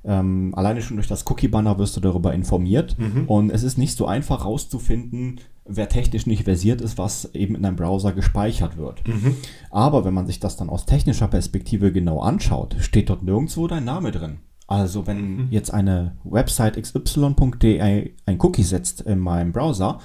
Ähm, 0.04 0.54
alleine 0.56 0.82
schon 0.82 0.98
durch 0.98 1.08
das 1.08 1.25
Cookie-Banner 1.30 1.78
wirst 1.78 1.96
du 1.96 2.01
darüber 2.01 2.34
informiert. 2.34 2.98
Mhm. 2.98 3.25
Und 3.28 3.50
es 3.51 3.63
ist 3.63 3.78
nicht 3.78 3.96
so 3.96 4.08
einfach 4.08 4.40
herauszufinden, 4.40 5.40
wer 5.66 5.90
technisch 5.90 6.25
nicht 6.25 6.44
versiert 6.44 6.82
ist, 6.82 6.98
was 6.98 7.34
eben 7.36 7.56
in 7.56 7.66
einem 7.66 7.75
Browser 7.75 8.12
gespeichert 8.12 8.78
wird. 8.78 9.08
Mhm. 9.08 9.36
Aber 9.70 10.04
wenn 10.04 10.13
man 10.13 10.25
sich 10.25 10.40
das 10.40 10.58
dann 10.58 10.70
aus 10.70 10.86
technischer 10.86 11.28
Perspektive 11.28 11.92
genau 11.92 12.20
anschaut, 12.20 12.75
steht 12.80 13.10
dort 13.10 13.24
nirgendwo 13.24 13.68
dein 13.68 13.86
Name 13.86 14.12
drin. 14.12 14.40
Also 14.72 15.06
wenn 15.06 15.36
mhm. 15.36 15.48
jetzt 15.50 15.74
eine 15.74 16.16
Website 16.24 16.82
xy.de 16.82 17.82
ein 17.82 18.40
Cookie 18.40 18.63
setzt 18.63 19.01
in 19.01 19.20
meinem 19.20 19.51
Browser 19.51 20.00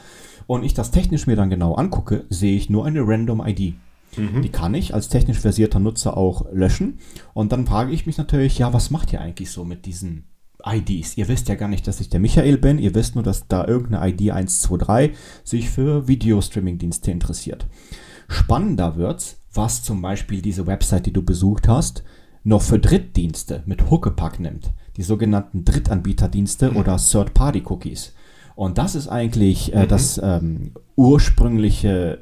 und 0.48 0.64
ich 0.64 0.74
das 0.74 0.90
technisch 0.90 1.28
mir 1.28 1.36
dann 1.36 1.50
genau 1.50 1.74
angucke, 1.74 2.24
sehe 2.30 2.56
ich 2.56 2.68
nur 2.68 2.84
eine 2.84 3.06
Random 3.06 3.46
ID. 3.46 3.74
Mhm. 4.16 4.42
Die 4.42 4.48
kann 4.48 4.74
ich 4.74 4.92
als 4.92 5.08
technisch 5.08 5.38
versierter 5.38 5.78
Nutzer 5.78 6.16
auch 6.16 6.46
löschen. 6.52 6.98
Und 7.32 7.52
dann 7.52 7.64
frage 7.64 7.92
ich 7.92 8.06
mich 8.06 8.18
natürlich, 8.18 8.58
ja, 8.58 8.72
was 8.72 8.90
macht 8.90 9.12
ihr 9.12 9.20
eigentlich 9.20 9.52
so 9.52 9.64
mit 9.64 9.86
diesen 9.86 10.24
IDs? 10.64 11.16
Ihr 11.16 11.28
wisst 11.28 11.48
ja 11.48 11.54
gar 11.54 11.68
nicht, 11.68 11.86
dass 11.86 12.00
ich 12.00 12.10
der 12.10 12.18
Michael 12.18 12.58
bin. 12.58 12.80
Ihr 12.80 12.96
wisst 12.96 13.14
nur, 13.14 13.22
dass 13.22 13.46
da 13.46 13.68
irgendeine 13.68 14.08
ID 14.08 14.32
123 14.32 15.16
sich 15.44 15.70
für 15.70 16.08
Videostreaming-Dienste 16.08 17.12
interessiert. 17.12 17.68
Spannender 18.26 18.96
wird's, 18.96 19.36
was 19.54 19.84
zum 19.84 20.02
Beispiel 20.02 20.42
diese 20.42 20.66
Website, 20.66 21.06
die 21.06 21.12
du 21.12 21.22
besucht 21.22 21.68
hast, 21.68 22.02
noch 22.46 22.62
für 22.62 22.78
Drittdienste 22.78 23.64
mit 23.66 23.90
Huckepack 23.90 24.38
nimmt. 24.38 24.70
Die 24.96 25.02
sogenannten 25.02 25.64
Drittanbieterdienste 25.64 26.70
mhm. 26.70 26.76
oder 26.76 26.96
Third-Party-Cookies. 26.96 28.14
Und 28.54 28.78
das 28.78 28.94
ist 28.94 29.08
eigentlich 29.08 29.74
äh, 29.74 29.82
mhm. 29.82 29.88
das 29.88 30.20
ähm, 30.22 30.70
ursprüngliche, 30.94 32.20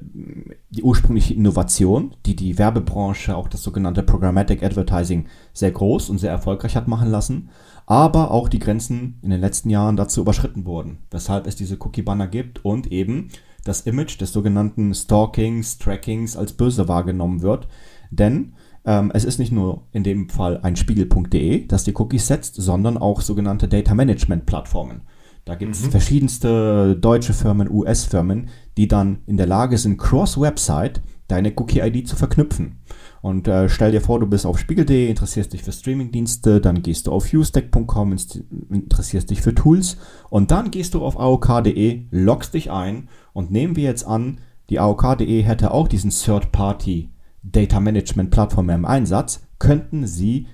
die 0.71 0.83
ursprüngliche 0.83 1.35
Innovation, 1.35 2.17
die 2.25 2.35
die 2.35 2.59
Werbebranche, 2.59 3.37
auch 3.37 3.49
das 3.49 3.63
sogenannte 3.63 4.03
Programmatic 4.03 4.63
Advertising, 4.63 5.27
sehr 5.53 5.71
groß 5.71 6.09
und 6.09 6.19
sehr 6.19 6.31
erfolgreich 6.31 6.75
hat 6.75 6.89
machen 6.89 7.11
lassen, 7.11 7.51
aber 7.87 8.31
auch 8.31 8.49
die 8.49 8.59
Grenzen 8.59 9.19
in 9.21 9.29
den 9.29 9.43
letzten 9.43 9.69
Jahren 9.69 9.97
dazu 9.97 10.23
überschritten 10.23 10.65
wurden, 10.65 10.99
weshalb 11.11 11.47
es 11.47 11.55
diese 11.55 11.77
Cookie-Banner 11.77 12.29
gibt 12.29 12.65
und 12.65 12.91
eben 12.91 13.29
das 13.63 13.83
Image 13.83 14.19
des 14.21 14.33
sogenannten 14.33 14.95
Stalkings, 14.95 15.79
Trackings 15.79 16.35
als 16.37 16.55
böse 16.55 16.89
wahrgenommen 16.89 17.43
wird. 17.43 17.69
Denn 18.11 18.55
ähm, 18.85 19.11
es 19.15 19.25
ist 19.25 19.39
nicht 19.39 19.53
nur 19.53 19.87
in 19.93 20.05
dem 20.05 20.29
Fall 20.29 20.61
ein 20.63 20.77
Spiegel.de, 20.77 21.67
das 21.67 21.85
die 21.85 21.95
Cookies 21.95 22.27
setzt, 22.27 22.57
sondern 22.57 22.99
auch 22.99 23.21
sogenannte 23.21 23.69
Data 23.69 23.95
Management 23.95 24.47
Plattformen. 24.47 25.03
Da 25.45 25.55
gibt 25.55 25.75
es 25.75 25.85
mhm. 25.85 25.91
verschiedenste 25.91 26.97
deutsche 26.97 27.35
Firmen, 27.35 27.71
US-Firmen, 27.71 28.49
die 28.77 28.89
dann 28.89 29.19
in 29.27 29.37
der 29.37 29.47
Lage 29.47 29.77
sind, 29.77 29.99
cross-Website 29.99 31.03
deine 31.29 31.53
Cookie-ID 31.57 32.07
zu 32.07 32.17
verknüpfen. 32.17 32.81
Und 33.23 33.49
äh, 33.49 33.71
stell 33.71 33.93
dir 33.93 34.03
vor, 34.03 34.21
du 34.21 34.27
bist 34.27 34.45
auf 34.45 34.59
spiegel.de, 34.59 35.09
interessierst 35.09 35.53
dich 35.55 35.63
für 35.63 35.73
Streaming-Dienste, 35.73 36.61
dann 36.61 36.83
gehst 36.83 37.07
du 37.07 37.13
auf 37.13 37.33
usedeck.com, 37.33 38.17
interessierst 38.71 39.31
dich 39.31 39.41
für 39.41 39.55
Tools 39.55 39.97
und 40.29 40.51
dann 40.51 40.71
gehst 40.71 40.93
du 40.93 41.03
auf 41.03 41.19
aok.de, 41.19 42.03
loggst 42.11 42.53
dich 42.53 42.71
ein 42.71 43.09
und 43.33 43.51
nehmen 43.51 43.77
wir 43.77 43.85
jetzt 43.85 44.07
an, 44.07 44.41
die 44.69 44.79
aok.de 44.79 45.43
hätte 45.43 45.71
auch 45.71 45.89
diesen 45.89 46.11
Third-Party 46.11 47.14
Data 47.45 47.79
Management 47.79 48.31
Plattform 48.31 48.71
im 48.71 48.85
Einsatz, 48.85 49.47
könnten 49.59 50.07
sie 50.07 50.49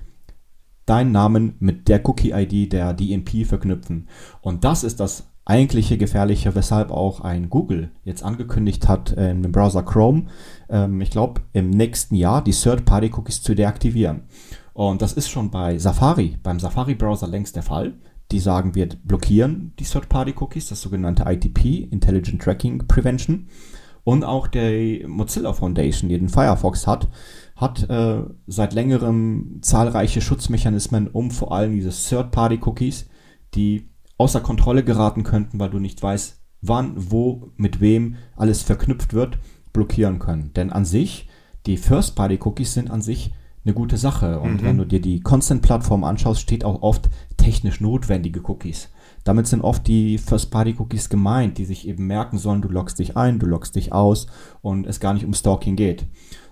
deinen 0.87 1.13
Namen 1.13 1.55
mit 1.61 1.89
der 1.89 2.07
Cookie-ID 2.07 2.73
der 2.73 2.95
DNP 2.95 3.47
verknüpfen. 3.47 4.09
Und 4.41 4.65
das 4.65 4.83
ist 4.83 5.01
das 5.01 5.31
eigentliche 5.45 5.99
Gefährliche, 5.99 6.55
weshalb 6.55 6.91
auch 6.91 7.21
ein 7.21 7.49
Google 7.49 7.91
jetzt 8.05 8.23
angekündigt 8.23 8.89
hat, 8.89 9.17
äh, 9.17 9.31
im 9.31 9.43
Browser 9.43 9.83
Chrome, 9.83 10.27
ähm, 10.69 11.01
ich 11.01 11.11
glaube, 11.11 11.43
im 11.53 11.71
nächsten 11.71 12.15
Jahr 12.15 12.43
die 12.43 12.53
Third-Party-Cookies 12.53 13.43
zu 13.43 13.55
deaktivieren. 13.55 14.23
Und 14.73 15.03
das 15.03 15.13
ist 15.13 15.29
schon 15.29 15.51
bei 15.51 15.79
Safari, 15.79 16.39
beim 16.43 16.61
Safari-Browser 16.61 17.27
längst 17.27 17.57
der 17.57 17.63
Fall. 17.63 17.95
Die 18.31 18.39
sagen, 18.39 18.77
wir 18.77 18.89
blockieren 18.89 19.73
die 19.79 19.85
Third-Party-Cookies, 19.85 20.69
das 20.69 20.83
sogenannte 20.83 21.25
ITP, 21.27 21.89
Intelligent 21.91 22.43
Tracking 22.43 22.87
Prevention. 22.87 23.49
Und 24.05 24.25
auch 24.25 24.47
der 24.47 25.07
Mozilla 25.09 25.53
Foundation, 25.53 26.09
die 26.09 26.19
den 26.19 26.29
Firefox 26.29 26.87
hat, 26.87 27.09
hat 27.57 27.89
äh, 27.91 28.23
seit 28.47 28.73
längerem 28.73 29.59
zahlreiche 29.61 30.21
Schutzmechanismen, 30.21 31.09
um 31.09 31.31
vor 31.31 31.53
allem 31.53 31.73
diese 31.73 31.91
Third-Party-Cookies, 31.91 33.09
die 33.55 33.91
außer 34.17 34.41
Kontrolle 34.41 34.85
geraten 34.85 35.23
könnten, 35.23 35.59
weil 35.61 35.71
du 35.71 35.79
nicht 35.79 36.03
weißt, 36.03 36.41
wann, 36.63 36.93
wo, 36.97 37.53
mit 37.57 37.81
wem 37.81 38.17
alles 38.37 38.63
verknüpft 38.63 39.13
wird, 39.13 39.39
blockieren 39.73 40.19
können. 40.19 40.53
Denn 40.55 40.71
an 40.71 40.85
sich, 40.85 41.29
die 41.67 41.77
First-Party-Cookies 41.77 42.75
sind 42.75 42.91
an 42.91 43.03
sich 43.03 43.33
eine 43.65 43.75
gute 43.75 43.97
Sache. 43.97 44.41
Und 44.41 44.63
mhm. 44.63 44.67
wenn 44.67 44.79
du 44.79 44.85
dir 44.85 45.01
die 45.01 45.21
Constant-Plattform 45.21 46.05
anschaust, 46.05 46.41
steht 46.41 46.65
auch 46.65 46.83
oft 46.83 47.09
technisch 47.37 47.81
notwendige 47.81 48.41
Cookies. 48.49 48.89
Damit 49.25 49.47
sind 49.47 49.63
oft 49.63 49.87
die 49.87 50.19
First-Party-Cookies 50.19 51.09
gemeint, 51.09 51.59
die 51.59 51.65
sich 51.65 51.87
eben 51.87 52.07
merken 52.07 52.39
sollen, 52.39 52.63
du 52.63 52.69
loggst 52.69 52.99
dich 52.99 53.17
ein, 53.17 53.39
du 53.39 53.47
loggst 53.47 53.77
dich 53.77 53.93
aus 53.93 54.27
und 54.63 54.87
es 54.87 55.01
gar 55.01 55.15
nicht 55.15 55.25
um 55.25 55.35
Stalking 55.35 55.77
geht 55.77 56.07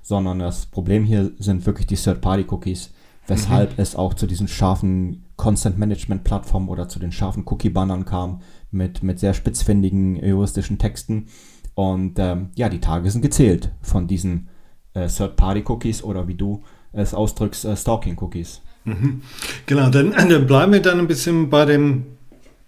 sondern 0.08 0.38
das 0.38 0.64
Problem 0.64 1.04
hier 1.04 1.32
sind 1.38 1.66
wirklich 1.66 1.86
die 1.86 1.96
Third-Party-Cookies, 1.96 2.94
weshalb 3.26 3.72
mhm. 3.72 3.82
es 3.82 3.94
auch 3.94 4.14
zu 4.14 4.26
diesen 4.26 4.48
scharfen 4.48 5.26
Content-Management-Plattformen 5.36 6.70
oder 6.70 6.88
zu 6.88 6.98
den 6.98 7.12
scharfen 7.12 7.44
Cookie-Bannern 7.44 8.06
kam 8.06 8.40
mit, 8.70 9.02
mit 9.02 9.18
sehr 9.18 9.34
spitzfindigen 9.34 10.16
juristischen 10.16 10.78
Texten. 10.78 11.26
Und 11.74 12.18
ähm, 12.18 12.48
ja, 12.54 12.70
die 12.70 12.80
Tage 12.80 13.10
sind 13.10 13.20
gezählt 13.20 13.70
von 13.82 14.06
diesen 14.06 14.48
äh, 14.94 15.08
Third-Party-Cookies 15.08 16.02
oder 16.02 16.26
wie 16.26 16.36
du 16.36 16.62
es 16.92 17.12
ausdrückst, 17.12 17.66
äh, 17.66 17.76
Stalking-Cookies. 17.76 18.62
Mhm. 18.86 19.20
Genau, 19.66 19.90
dann, 19.90 20.12
dann 20.12 20.46
bleiben 20.46 20.72
wir 20.72 20.80
dann 20.80 21.00
ein 21.00 21.06
bisschen 21.06 21.50
bei 21.50 21.66
dem 21.66 22.06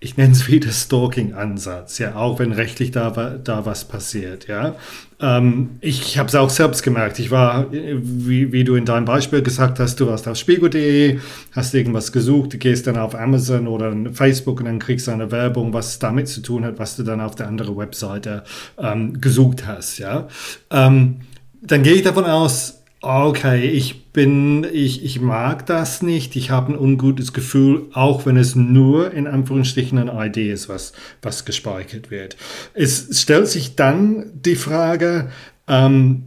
ich 0.03 0.17
nenne 0.17 0.33
es 0.33 0.49
wieder 0.49 0.71
Stalking-Ansatz, 0.71 1.99
ja, 1.99 2.17
auch 2.17 2.39
wenn 2.39 2.53
rechtlich 2.53 2.91
da, 2.91 3.11
da 3.11 3.67
was 3.67 3.85
passiert, 3.85 4.49
ja. 4.49 4.75
Ähm, 5.21 5.73
ich 5.83 6.17
habe 6.17 6.27
es 6.27 6.35
auch 6.35 6.49
selbst 6.49 6.83
gemerkt. 6.83 7.19
Ich 7.19 7.31
war, 7.31 7.71
wie, 7.71 8.51
wie 8.51 8.65
du 8.65 8.77
in 8.77 8.87
deinem 8.87 9.05
Beispiel 9.05 9.43
gesagt 9.43 9.79
hast, 9.79 10.01
du 10.01 10.07
warst 10.07 10.27
auf 10.27 10.39
spiegel.de, 10.39 11.19
hast 11.53 11.75
irgendwas 11.75 12.13
gesucht, 12.13 12.55
du 12.55 12.59
gehst 12.59 12.87
dann 12.87 12.97
auf 12.97 13.15
Amazon 13.15 13.69
oder 13.69 13.95
Facebook 14.15 14.61
und 14.61 14.67
dann 14.67 14.79
kriegst 14.79 15.07
du 15.07 15.11
eine 15.11 15.31
Werbung, 15.31 15.75
was 15.75 15.99
damit 15.99 16.29
zu 16.29 16.41
tun 16.41 16.65
hat, 16.65 16.79
was 16.79 16.97
du 16.97 17.03
dann 17.03 17.21
auf 17.21 17.35
der 17.35 17.49
anderen 17.49 17.77
Webseite 17.77 18.45
ähm, 18.79 19.21
gesucht 19.21 19.67
hast, 19.67 19.99
ja. 19.99 20.29
Ähm, 20.71 21.17
dann 21.63 21.83
gehe 21.83 21.93
ich 21.93 22.03
davon 22.03 22.25
aus, 22.25 22.80
Okay, 23.03 23.67
ich 23.67 24.13
bin, 24.13 24.67
ich, 24.71 25.03
ich 25.03 25.23
mag 25.23 25.65
das 25.65 26.03
nicht. 26.03 26.37
Ich 26.37 26.51
habe 26.51 26.73
ein 26.73 26.79
ungutes 26.79 27.33
Gefühl, 27.33 27.87
auch 27.95 28.27
wenn 28.27 28.37
es 28.37 28.57
nur 28.57 29.13
in 29.13 29.27
Anführungsstrichen 29.27 29.97
eine 29.97 30.27
ID 30.27 30.37
ist, 30.37 30.69
was, 30.69 30.93
was 31.23 31.47
gespeichert 31.47 32.11
wird. 32.11 32.37
Es 32.75 33.23
stellt 33.23 33.49
sich 33.49 33.75
dann 33.75 34.31
die 34.35 34.57
Frage, 34.57 35.31
ähm, 35.67 36.25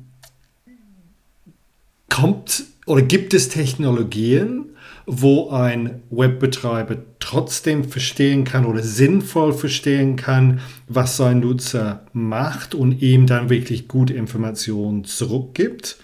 kommt 2.09 2.63
oder 2.87 3.03
gibt 3.03 3.35
es 3.35 3.49
Technologien, 3.49 4.65
wo 5.05 5.51
ein 5.51 6.01
Webbetreiber 6.09 6.97
trotzdem 7.19 7.83
verstehen 7.83 8.45
kann 8.45 8.65
oder 8.65 8.81
sinnvoll 8.81 9.53
verstehen 9.53 10.15
kann, 10.15 10.59
was 10.87 11.17
sein 11.17 11.41
Nutzer 11.41 12.07
macht 12.13 12.73
und 12.73 12.99
ihm 13.03 13.27
dann 13.27 13.51
wirklich 13.51 13.87
gute 13.87 14.15
Informationen 14.15 15.03
zurückgibt? 15.03 15.97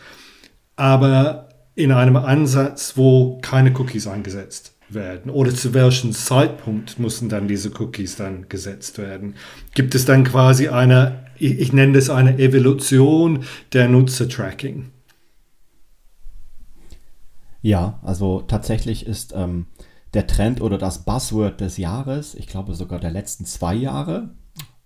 Aber 0.79 1.50
in 1.75 1.91
einem 1.91 2.15
Ansatz, 2.15 2.93
wo 2.95 3.39
keine 3.41 3.71
Cookies 3.77 4.07
eingesetzt 4.07 4.74
werden 4.89 5.29
oder 5.29 5.53
zu 5.53 5.74
welchem 5.74 6.13
Zeitpunkt 6.13 7.00
müssen 7.00 7.29
dann 7.29 7.48
diese 7.48 7.71
Cookies 7.79 8.15
dann 8.15 8.50
gesetzt 8.50 8.98
werden? 8.98 9.36
Gibt 9.75 9.93
es 9.95 10.05
dann 10.05 10.24
quasi 10.24 10.69
eine, 10.69 11.25
ich 11.38 11.74
nenne 11.74 11.93
das 11.93 12.09
eine 12.09 12.38
Evolution 12.39 13.43
der 13.74 13.88
Nutzertracking? 13.88 14.91
Ja, 17.62 18.00
also 18.03 18.41
tatsächlich 18.41 19.05
ist 19.05 19.33
ähm, 19.36 19.65
der 20.13 20.27
Trend 20.27 20.62
oder 20.62 20.77
das 20.77 21.03
Buzzword 21.03 21.59
des 21.59 21.77
Jahres, 21.77 22.36
ich 22.36 22.48
glaube 22.48 22.74
sogar 22.74 23.00
der 23.00 23.12
letzten 23.12 23.45
zwei 23.45 23.75
Jahre, 23.75 24.29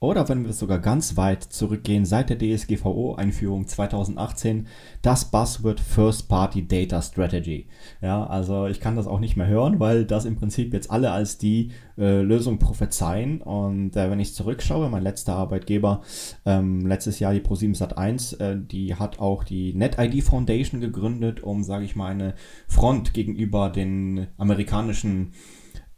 oder 0.04 0.28
wenn 0.28 0.44
wir 0.44 0.52
sogar 0.52 0.80
ganz 0.80 1.16
weit 1.16 1.44
zurückgehen, 1.44 2.04
seit 2.04 2.30
der 2.30 2.38
DSGVO-Einführung 2.38 3.68
2018, 3.68 4.68
das 5.02 5.32
Buzzword 5.32 5.80
First 5.80 6.28
Party 6.28 6.68
Data 6.68 7.02
Strategy. 7.02 7.68
Ja, 8.02 8.28
also 8.28 8.68
ich 8.68 8.82
kann 8.82 8.98
das 8.98 9.08
auch 9.08 9.22
nicht 9.22 9.38
mehr 9.38 9.48
hören, 9.48 9.80
weil 9.80 10.04
das 10.04 10.26
im 10.26 10.36
Prinzip 10.36 10.74
jetzt 10.74 10.92
alle 10.92 11.12
als 11.12 11.38
die 11.38 11.72
äh, 11.98 12.22
Lösung 12.22 12.60
prophezeien. 12.60 13.42
Und 13.42 13.96
äh, 13.96 14.12
wenn 14.12 14.20
ich 14.20 14.36
zurückschaue, 14.36 14.90
mein 14.90 15.04
letzter 15.04 15.36
Arbeitgeber, 15.36 16.02
ähm, 16.46 16.86
letztes 16.86 17.20
Jahr 17.20 17.32
die 17.32 17.40
Pro7 17.40 17.78
Sat1, 17.78 18.42
äh, 18.42 18.60
die 18.60 18.96
hat 18.96 19.20
auch 19.20 19.46
die 19.46 19.74
NetID 19.74 20.22
Foundation 20.22 20.82
gegründet, 20.82 21.44
um, 21.44 21.64
sage 21.64 21.86
ich 21.86 21.96
mal, 21.96 22.12
eine 22.12 22.34
Front 22.68 23.14
gegenüber 23.14 23.70
den 23.70 24.28
amerikanischen 24.38 25.32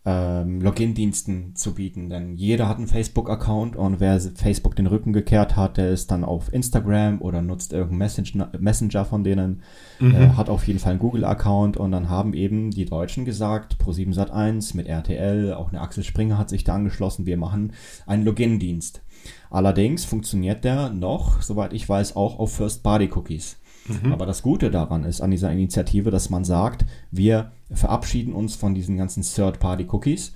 ähm, 0.05 0.61
Login-Diensten 0.61 1.55
zu 1.55 1.73
bieten. 1.73 2.09
Denn 2.09 2.35
jeder 2.35 2.69
hat 2.69 2.77
einen 2.77 2.87
Facebook-Account 2.87 3.75
und 3.75 3.99
wer 3.99 4.19
Facebook 4.19 4.75
den 4.75 4.85
Rücken 4.85 5.13
gekehrt 5.13 5.55
hat, 5.55 5.77
der 5.77 5.89
ist 5.89 6.11
dann 6.11 6.23
auf 6.23 6.53
Instagram 6.53 7.21
oder 7.21 7.41
nutzt 7.41 7.73
irgendeinen 7.73 8.49
Messenger 8.59 9.05
von 9.05 9.23
denen, 9.23 9.63
mhm. 9.99 10.15
äh, 10.15 10.29
hat 10.29 10.49
auf 10.49 10.67
jeden 10.67 10.79
Fall 10.79 10.91
einen 10.91 10.99
Google-Account 10.99 11.77
und 11.77 11.91
dann 11.91 12.09
haben 12.09 12.33
eben 12.33 12.69
die 12.69 12.85
Deutschen 12.85 13.25
gesagt, 13.25 13.77
Pro7 13.83 14.13
Sat1 14.13 14.75
mit 14.75 14.87
RTL, 14.87 15.53
auch 15.53 15.69
eine 15.69 15.81
Axel 15.81 16.03
Springer 16.03 16.37
hat 16.37 16.49
sich 16.49 16.63
da 16.63 16.75
angeschlossen, 16.75 17.25
wir 17.25 17.37
machen 17.37 17.73
einen 18.05 18.25
Login-Dienst. 18.25 19.01
Allerdings 19.49 20.05
funktioniert 20.05 20.63
der 20.63 20.89
noch, 20.89 21.41
soweit 21.41 21.73
ich 21.73 21.87
weiß, 21.89 22.15
auch 22.15 22.37
auf 22.37 22.55
First-Party-Cookies. 22.55 23.57
Mhm. 23.87 24.11
Aber 24.11 24.25
das 24.25 24.41
Gute 24.41 24.71
daran 24.71 25.03
ist 25.03 25.21
an 25.21 25.31
dieser 25.31 25.51
Initiative, 25.51 26.11
dass 26.11 26.29
man 26.29 26.43
sagt, 26.43 26.85
wir 27.11 27.51
verabschieden 27.71 28.33
uns 28.33 28.55
von 28.55 28.73
diesen 28.73 28.97
ganzen 28.97 29.23
Third-Party-Cookies 29.23 30.33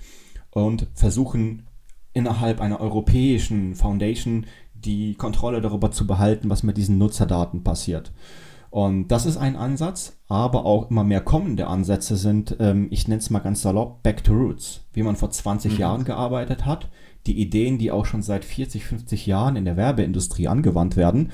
und 0.52 0.88
versuchen 0.94 1.68
innerhalb 2.14 2.62
einer 2.62 2.80
europäischen 2.80 3.76
Foundation 3.76 4.46
die 4.74 5.16
Kontrolle 5.16 5.62
darüber 5.62 5.92
zu 5.92 6.08
behalten, 6.08 6.50
was 6.50 6.64
mit 6.64 6.78
diesen 6.78 6.98
Nutzerdaten 6.98 7.64
passiert. 7.64 8.12
Und 8.72 9.08
das 9.08 9.26
ist 9.26 9.38
ein 9.38 9.56
Ansatz, 9.56 10.18
aber 10.28 10.66
auch 10.66 10.92
immer 10.92 11.04
mehr 11.04 11.22
kommende 11.22 11.68
Ansätze 11.68 12.16
sind, 12.16 12.56
ähm, 12.60 12.88
ich 12.92 13.08
nenne 13.08 13.20
es 13.20 13.32
mal 13.32 13.40
ganz 13.40 13.64
salopp, 13.64 14.04
Back 14.04 14.24
to 14.24 14.34
Roots, 14.34 14.82
wie 14.94 15.02
man 15.02 15.16
vor 15.16 15.32
20 15.32 15.74
mhm. 15.74 15.80
Jahren 15.80 16.04
gearbeitet 16.04 16.66
hat. 16.66 16.90
Die 17.26 17.42
Ideen, 17.42 17.80
die 17.80 17.92
auch 17.92 18.06
schon 18.06 18.22
seit 18.22 18.46
40, 18.46 18.86
50 18.86 19.26
Jahren 19.26 19.56
in 19.56 19.66
der 19.66 19.76
Werbeindustrie 19.76 20.48
angewandt 20.48 20.98
werden, 20.98 21.32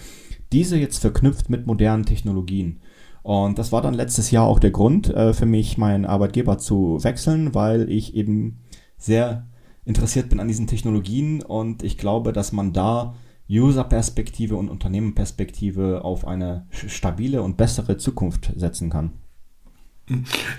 diese 0.51 0.77
jetzt 0.77 0.99
verknüpft 0.99 1.49
mit 1.49 1.67
modernen 1.67 2.05
Technologien. 2.05 2.81
Und 3.23 3.57
das 3.57 3.71
war 3.71 3.81
dann 3.81 3.95
letztes 3.95 4.29
Jahr 4.29 4.45
auch 4.45 4.59
der 4.59 4.71
Grund 4.71 5.09
äh, 5.09 5.33
für 5.33 5.47
mich, 5.47 5.77
meinen 5.77 6.05
Arbeitgeber 6.05 6.57
zu 6.57 7.03
wechseln, 7.03 7.55
weil 7.55 7.89
ich 7.89 8.15
eben 8.15 8.59
sehr 8.97 9.47
interessiert 9.83 10.29
bin 10.29 10.39
an 10.39 10.47
diesen 10.47 10.67
Technologien 10.67 11.41
und 11.41 11.83
ich 11.83 11.97
glaube, 11.97 12.33
dass 12.33 12.51
man 12.51 12.73
da 12.73 13.15
User-Perspektive 13.49 14.55
und 14.55 14.69
Unternehmenperspektive 14.69 16.03
auf 16.03 16.27
eine 16.27 16.67
stabile 16.71 17.43
und 17.43 17.57
bessere 17.57 17.97
Zukunft 17.97 18.51
setzen 18.55 18.89
kann. 18.89 19.13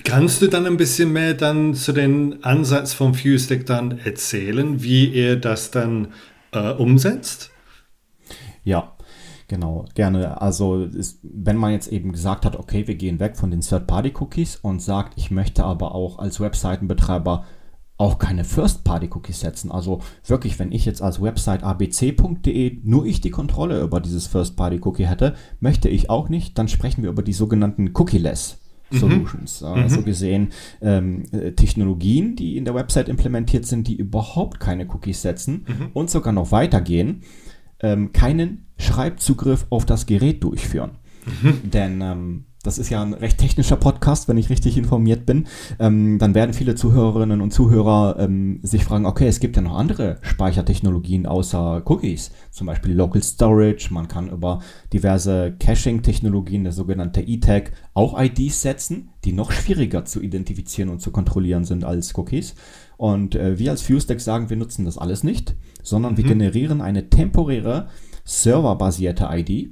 Kannst 0.04 0.42
du 0.42 0.48
dann 0.48 0.66
ein 0.66 0.76
bisschen 0.76 1.12
mehr 1.12 1.34
dann 1.34 1.74
zu 1.74 1.92
den 1.92 2.42
Ansatz 2.42 2.92
vom 2.92 3.14
FuseTech 3.14 3.64
dann 3.64 3.98
erzählen, 3.98 4.82
wie 4.82 5.06
ihr 5.06 5.36
das 5.36 5.70
dann 5.70 6.08
äh, 6.52 6.72
umsetzt? 6.72 7.50
Ja, 8.64 8.95
genau, 9.48 9.84
gerne. 9.94 10.40
Also 10.40 10.84
ist, 10.84 11.20
wenn 11.22 11.56
man 11.56 11.72
jetzt 11.72 11.88
eben 11.88 12.12
gesagt 12.12 12.44
hat, 12.44 12.56
okay, 12.56 12.86
wir 12.86 12.94
gehen 12.94 13.20
weg 13.20 13.36
von 13.36 13.50
den 13.50 13.60
Third-Party-Cookies 13.60 14.56
und 14.56 14.80
sagt, 14.80 15.14
ich 15.16 15.30
möchte 15.30 15.64
aber 15.64 15.94
auch 15.94 16.18
als 16.18 16.40
Webseitenbetreiber 16.40 17.44
auch 17.98 18.18
keine 18.18 18.44
First-Party-Cookies 18.44 19.40
setzen. 19.40 19.70
Also 19.70 20.00
wirklich, 20.26 20.58
wenn 20.58 20.72
ich 20.72 20.84
jetzt 20.84 21.00
als 21.00 21.22
Website 21.22 21.62
abc.de 21.62 22.80
nur 22.82 23.06
ich 23.06 23.20
die 23.20 23.30
Kontrolle 23.30 23.80
über 23.80 24.00
dieses 24.00 24.26
First-Party-Cookie 24.26 25.06
hätte, 25.06 25.34
möchte 25.60 25.88
ich 25.88 26.10
auch 26.10 26.28
nicht, 26.28 26.58
dann 26.58 26.68
sprechen 26.68 27.02
wir 27.02 27.10
über 27.10 27.22
die 27.22 27.32
sogenannten 27.32 27.90
Cookie-less. 27.94 28.58
Mhm. 28.90 28.98
Solutions. 28.98 29.60
Mhm. 29.62 29.66
Also 29.68 30.02
gesehen 30.02 30.50
ähm, 30.80 31.24
äh, 31.32 31.52
Technologien, 31.52 32.36
die 32.36 32.56
in 32.56 32.64
der 32.64 32.74
Website 32.74 33.08
implementiert 33.08 33.66
sind, 33.66 33.88
die 33.88 33.96
überhaupt 33.96 34.60
keine 34.60 34.86
Cookies 34.88 35.22
setzen 35.22 35.66
mhm. 35.66 35.88
und 35.92 36.10
sogar 36.10 36.32
noch 36.32 36.52
weitergehen, 36.52 37.22
ähm, 37.80 38.12
keinen 38.12 38.65
Schreibzugriff 38.78 39.66
auf 39.70 39.86
das 39.86 40.06
Gerät 40.06 40.42
durchführen. 40.44 40.92
Mhm. 41.42 41.70
Denn 41.70 42.00
ähm, 42.00 42.44
das 42.66 42.78
ist 42.78 42.90
ja 42.90 43.00
ein 43.00 43.14
recht 43.14 43.38
technischer 43.38 43.76
Podcast, 43.76 44.28
wenn 44.28 44.38
ich 44.38 44.50
richtig 44.50 44.76
informiert 44.76 45.24
bin, 45.24 45.46
ähm, 45.78 46.18
dann 46.18 46.34
werden 46.34 46.52
viele 46.52 46.74
Zuhörerinnen 46.74 47.40
und 47.40 47.52
Zuhörer 47.52 48.16
ähm, 48.18 48.58
sich 48.62 48.84
fragen, 48.84 49.06
okay, 49.06 49.28
es 49.28 49.38
gibt 49.38 49.56
ja 49.56 49.62
noch 49.62 49.76
andere 49.76 50.18
Speichertechnologien 50.22 51.26
außer 51.26 51.82
Cookies, 51.86 52.32
zum 52.50 52.66
Beispiel 52.66 52.92
Local 52.92 53.22
Storage, 53.22 53.88
man 53.92 54.08
kann 54.08 54.28
über 54.28 54.60
diverse 54.92 55.54
Caching-Technologien, 55.60 56.64
der 56.64 56.72
sogenannte 56.72 57.20
E-Tag, 57.20 57.72
auch 57.94 58.20
IDs 58.20 58.62
setzen, 58.62 59.10
die 59.24 59.32
noch 59.32 59.52
schwieriger 59.52 60.04
zu 60.04 60.20
identifizieren 60.20 60.88
und 60.88 61.00
zu 61.00 61.12
kontrollieren 61.12 61.64
sind 61.64 61.84
als 61.84 62.16
Cookies. 62.18 62.56
Und 62.96 63.36
äh, 63.36 63.58
wir 63.58 63.70
als 63.70 63.82
FuseDeck 63.82 64.20
sagen, 64.20 64.50
wir 64.50 64.56
nutzen 64.56 64.84
das 64.84 64.98
alles 64.98 65.22
nicht, 65.22 65.54
sondern 65.82 66.14
mhm. 66.14 66.16
wir 66.16 66.24
generieren 66.24 66.80
eine 66.80 67.10
temporäre 67.10 67.88
serverbasierte 68.26 69.28
ID, 69.30 69.70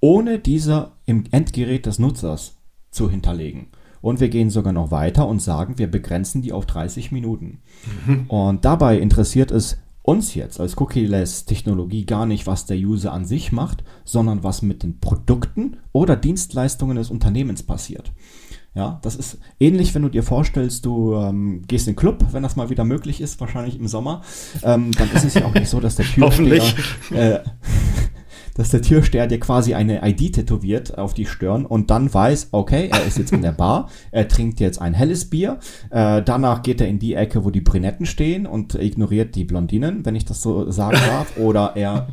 ohne 0.00 0.38
diese 0.38 0.92
im 1.04 1.24
Endgerät 1.30 1.84
des 1.84 1.98
Nutzers 1.98 2.56
zu 2.90 3.10
hinterlegen. 3.10 3.68
Und 4.00 4.20
wir 4.20 4.28
gehen 4.28 4.50
sogar 4.50 4.72
noch 4.72 4.90
weiter 4.90 5.26
und 5.26 5.42
sagen, 5.42 5.78
wir 5.78 5.90
begrenzen 5.90 6.40
die 6.40 6.52
auf 6.52 6.64
30 6.64 7.12
Minuten. 7.12 7.60
Mhm. 8.06 8.26
Und 8.28 8.64
dabei 8.64 8.98
interessiert 8.98 9.50
es 9.50 9.78
uns 10.02 10.34
jetzt 10.34 10.60
als 10.60 10.78
Cookie-less-Technologie 10.78 12.06
gar 12.06 12.26
nicht, 12.26 12.46
was 12.46 12.66
der 12.66 12.76
User 12.76 13.12
an 13.12 13.24
sich 13.24 13.50
macht, 13.50 13.82
sondern 14.04 14.44
was 14.44 14.62
mit 14.62 14.84
den 14.84 15.00
Produkten 15.00 15.78
oder 15.92 16.14
Dienstleistungen 16.14 16.96
des 16.96 17.10
Unternehmens 17.10 17.64
passiert. 17.64 18.12
Ja, 18.76 19.00
das 19.00 19.16
ist 19.16 19.38
ähnlich, 19.58 19.94
wenn 19.94 20.02
du 20.02 20.10
dir 20.10 20.22
vorstellst, 20.22 20.84
du 20.84 21.14
ähm, 21.14 21.62
gehst 21.66 21.88
in 21.88 21.94
den 21.94 21.98
Club, 21.98 22.22
wenn 22.32 22.42
das 22.42 22.56
mal 22.56 22.68
wieder 22.68 22.84
möglich 22.84 23.22
ist, 23.22 23.40
wahrscheinlich 23.40 23.80
im 23.80 23.88
Sommer. 23.88 24.20
Ähm, 24.62 24.92
dann 24.92 25.10
ist 25.12 25.24
es 25.24 25.32
ja 25.32 25.46
auch 25.46 25.54
nicht 25.54 25.70
so, 25.70 25.80
dass 25.80 25.96
der 25.96 26.04
Türsteher, 26.04 26.62
äh, 27.10 27.38
dass 28.56 28.70
der 28.70 28.80
Türsteher 28.80 29.26
dir 29.26 29.38
quasi 29.38 29.74
eine 29.74 30.00
ID 30.06 30.34
tätowiert 30.34 30.96
auf 30.96 31.12
die 31.12 31.26
Stirn 31.26 31.66
und 31.66 31.90
dann 31.90 32.12
weiß, 32.12 32.48
okay, 32.52 32.88
er 32.90 33.04
ist 33.04 33.18
jetzt 33.18 33.32
in 33.32 33.42
der 33.42 33.52
Bar, 33.52 33.90
er 34.10 34.28
trinkt 34.28 34.60
jetzt 34.60 34.80
ein 34.80 34.94
helles 34.94 35.26
Bier, 35.26 35.58
äh, 35.90 36.22
danach 36.22 36.62
geht 36.62 36.80
er 36.80 36.88
in 36.88 36.98
die 36.98 37.14
Ecke, 37.14 37.44
wo 37.44 37.50
die 37.50 37.60
Brünetten 37.60 38.06
stehen 38.06 38.46
und 38.46 38.74
ignoriert 38.74 39.34
die 39.34 39.44
Blondinen, 39.44 40.06
wenn 40.06 40.16
ich 40.16 40.24
das 40.24 40.40
so 40.40 40.70
sagen 40.70 40.98
darf, 41.06 41.36
oder 41.38 41.72
er 41.76 42.08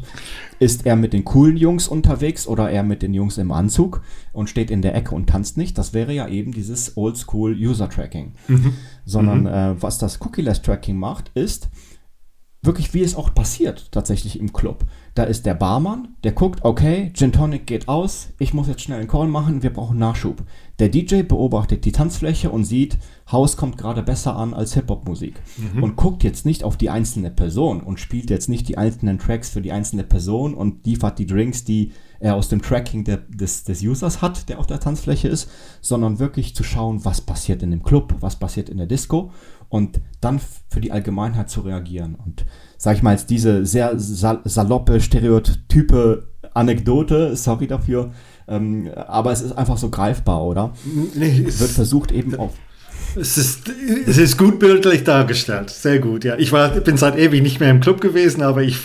ist 0.59 0.85
er 0.85 0.95
mit 0.95 1.13
den 1.13 1.25
coolen 1.25 1.57
Jungs 1.57 1.87
unterwegs 1.87 2.47
oder 2.47 2.69
er 2.69 2.83
mit 2.83 3.01
den 3.01 3.13
Jungs 3.13 3.37
im 3.37 3.51
Anzug 3.51 4.01
und 4.31 4.49
steht 4.49 4.71
in 4.71 4.81
der 4.81 4.95
Ecke 4.95 5.13
und 5.15 5.27
tanzt 5.27 5.57
nicht. 5.57 5.77
Das 5.77 5.93
wäre 5.93 6.13
ja 6.13 6.27
eben 6.27 6.51
dieses 6.51 6.95
Oldschool 6.95 7.53
User 7.53 7.89
Tracking. 7.89 8.33
Mhm. 8.47 8.73
Sondern 9.03 9.41
mhm. 9.41 9.47
Äh, 9.47 9.81
was 9.81 9.97
das 9.97 10.21
Cookie-less 10.21 10.61
Tracking 10.61 10.97
macht, 10.97 11.31
ist, 11.33 11.69
wirklich, 12.63 12.93
wie 12.93 13.01
es 13.01 13.15
auch 13.15 13.33
passiert, 13.33 13.91
tatsächlich 13.91 14.39
im 14.39 14.53
Club. 14.53 14.85
Da 15.15 15.23
ist 15.23 15.45
der 15.45 15.53
Barmann, 15.53 16.15
der 16.23 16.31
guckt, 16.31 16.63
okay, 16.63 17.11
Gin 17.13 17.31
Tonic 17.31 17.67
geht 17.67 17.87
aus, 17.87 18.29
ich 18.39 18.55
muss 18.55 18.67
jetzt 18.67 18.81
schnell 18.81 18.97
einen 18.97 19.07
Call 19.07 19.27
machen, 19.27 19.61
wir 19.61 19.71
brauchen 19.71 19.99
Nachschub. 19.99 20.43
Der 20.79 20.89
DJ 20.89 21.21
beobachtet 21.21 21.85
die 21.85 21.91
Tanzfläche 21.91 22.49
und 22.49 22.63
sieht, 22.63 22.97
Haus 23.31 23.55
kommt 23.55 23.77
gerade 23.77 24.01
besser 24.01 24.35
an 24.35 24.55
als 24.55 24.73
Hip-Hop-Musik. 24.73 25.39
Mhm. 25.75 25.83
Und 25.83 25.95
guckt 25.97 26.23
jetzt 26.23 26.47
nicht 26.47 26.63
auf 26.63 26.77
die 26.77 26.89
einzelne 26.89 27.29
Person 27.29 27.81
und 27.81 27.99
spielt 27.99 28.31
jetzt 28.31 28.49
nicht 28.49 28.67
die 28.67 28.79
einzelnen 28.79 29.19
Tracks 29.19 29.51
für 29.51 29.61
die 29.61 29.71
einzelne 29.71 30.03
Person 30.03 30.55
und 30.55 30.83
liefert 30.87 31.19
die 31.19 31.27
Drinks, 31.27 31.63
die 31.63 31.91
er 32.19 32.35
aus 32.35 32.49
dem 32.49 32.63
Tracking 32.63 33.03
der, 33.03 33.17
des, 33.17 33.65
des 33.65 33.83
Users 33.83 34.21
hat, 34.21 34.49
der 34.49 34.57
auf 34.57 34.65
der 34.65 34.79
Tanzfläche 34.79 35.27
ist, 35.27 35.47
sondern 35.81 36.17
wirklich 36.17 36.55
zu 36.55 36.63
schauen, 36.63 37.05
was 37.05 37.21
passiert 37.21 37.61
in 37.61 37.69
dem 37.69 37.83
Club, 37.83 38.15
was 38.19 38.37
passiert 38.37 38.69
in 38.69 38.77
der 38.77 38.87
Disco 38.87 39.31
und 39.69 39.99
dann 40.21 40.39
für 40.69 40.81
die 40.81 40.91
Allgemeinheit 40.91 41.49
zu 41.49 41.61
reagieren. 41.61 42.15
Und 42.15 42.45
sag 42.83 42.97
ich 42.97 43.01
mal, 43.01 43.13
jetzt 43.13 43.29
diese 43.29 43.65
sehr 43.65 43.97
sal 43.97 44.41
saloppe, 44.43 44.99
stereotype 44.99 46.27
Anekdote, 46.53 47.33
sorry 47.37 47.65
dafür, 47.65 48.11
ähm, 48.45 48.89
aber 48.93 49.31
es 49.31 49.41
ist 49.41 49.53
einfach 49.53 49.77
so 49.77 49.89
greifbar, 49.89 50.43
oder? 50.43 50.73
Nee, 51.15 51.45
es 51.47 51.61
wird 51.61 51.71
versucht 51.71 52.11
eben 52.11 52.35
auf. 52.35 52.51
Es 53.15 53.37
ist, 53.37 53.71
es 54.05 54.17
ist 54.17 54.37
gut 54.37 54.59
bildlich 54.59 55.05
dargestellt, 55.05 55.69
sehr 55.69 55.99
gut, 55.99 56.25
ja. 56.25 56.37
Ich 56.37 56.51
war, 56.51 56.71
bin 56.71 56.97
seit 56.97 57.17
ewig 57.17 57.41
nicht 57.41 57.61
mehr 57.61 57.71
im 57.71 57.79
Club 57.79 58.01
gewesen, 58.01 58.41
aber 58.41 58.63
ich, 58.63 58.79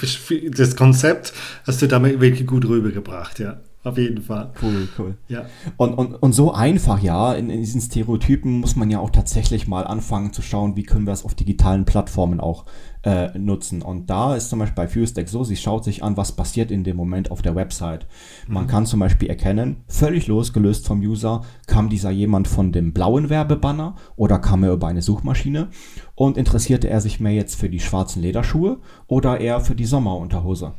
das 0.56 0.76
Konzept 0.76 1.32
hast 1.66 1.82
du 1.82 1.88
damit 1.88 2.20
wirklich 2.20 2.46
gut 2.46 2.68
rübergebracht, 2.68 3.40
ja. 3.40 3.56
Auf 3.84 3.96
jeden 3.96 4.22
Fall. 4.22 4.50
Cool, 4.60 4.88
cool. 4.98 5.14
Ja. 5.28 5.46
Und, 5.76 5.94
und, 5.94 6.14
und 6.14 6.32
so 6.32 6.52
einfach, 6.52 7.00
ja, 7.00 7.32
in, 7.32 7.48
in 7.48 7.60
diesen 7.60 7.80
Stereotypen 7.80 8.60
muss 8.60 8.76
man 8.76 8.90
ja 8.90 8.98
auch 8.98 9.10
tatsächlich 9.10 9.66
mal 9.66 9.86
anfangen 9.86 10.32
zu 10.32 10.42
schauen, 10.42 10.76
wie 10.76 10.82
können 10.82 11.06
wir 11.06 11.12
es 11.12 11.24
auf 11.24 11.34
digitalen 11.34 11.84
Plattformen 11.84 12.38
auch 12.38 12.64
äh, 13.08 13.38
nutzen. 13.38 13.80
Und 13.80 14.10
da 14.10 14.36
ist 14.36 14.50
zum 14.50 14.58
Beispiel 14.58 14.76
bei 14.76 14.88
FuseDeck 14.88 15.30
so, 15.30 15.42
sie 15.42 15.56
schaut 15.56 15.82
sich 15.82 16.02
an, 16.02 16.18
was 16.18 16.32
passiert 16.32 16.70
in 16.70 16.84
dem 16.84 16.96
Moment 16.96 17.30
auf 17.30 17.40
der 17.40 17.54
Website. 17.54 18.06
Man 18.46 18.64
mhm. 18.64 18.68
kann 18.68 18.86
zum 18.86 19.00
Beispiel 19.00 19.30
erkennen, 19.30 19.78
völlig 19.86 20.26
losgelöst 20.26 20.86
vom 20.86 21.00
User, 21.00 21.40
kam 21.66 21.88
dieser 21.88 22.10
jemand 22.10 22.48
von 22.48 22.70
dem 22.70 22.92
blauen 22.92 23.30
Werbebanner 23.30 23.94
oder 24.16 24.38
kam 24.38 24.62
er 24.62 24.74
über 24.74 24.88
eine 24.88 25.00
Suchmaschine 25.00 25.68
und 26.16 26.36
interessierte 26.36 26.90
er 26.90 27.00
sich 27.00 27.18
mehr 27.18 27.32
jetzt 27.32 27.54
für 27.54 27.70
die 27.70 27.80
schwarzen 27.80 28.20
Lederschuhe 28.20 28.78
oder 29.06 29.40
eher 29.40 29.60
für 29.60 29.74
die 29.74 29.86
Sommerunterhose. 29.86 30.74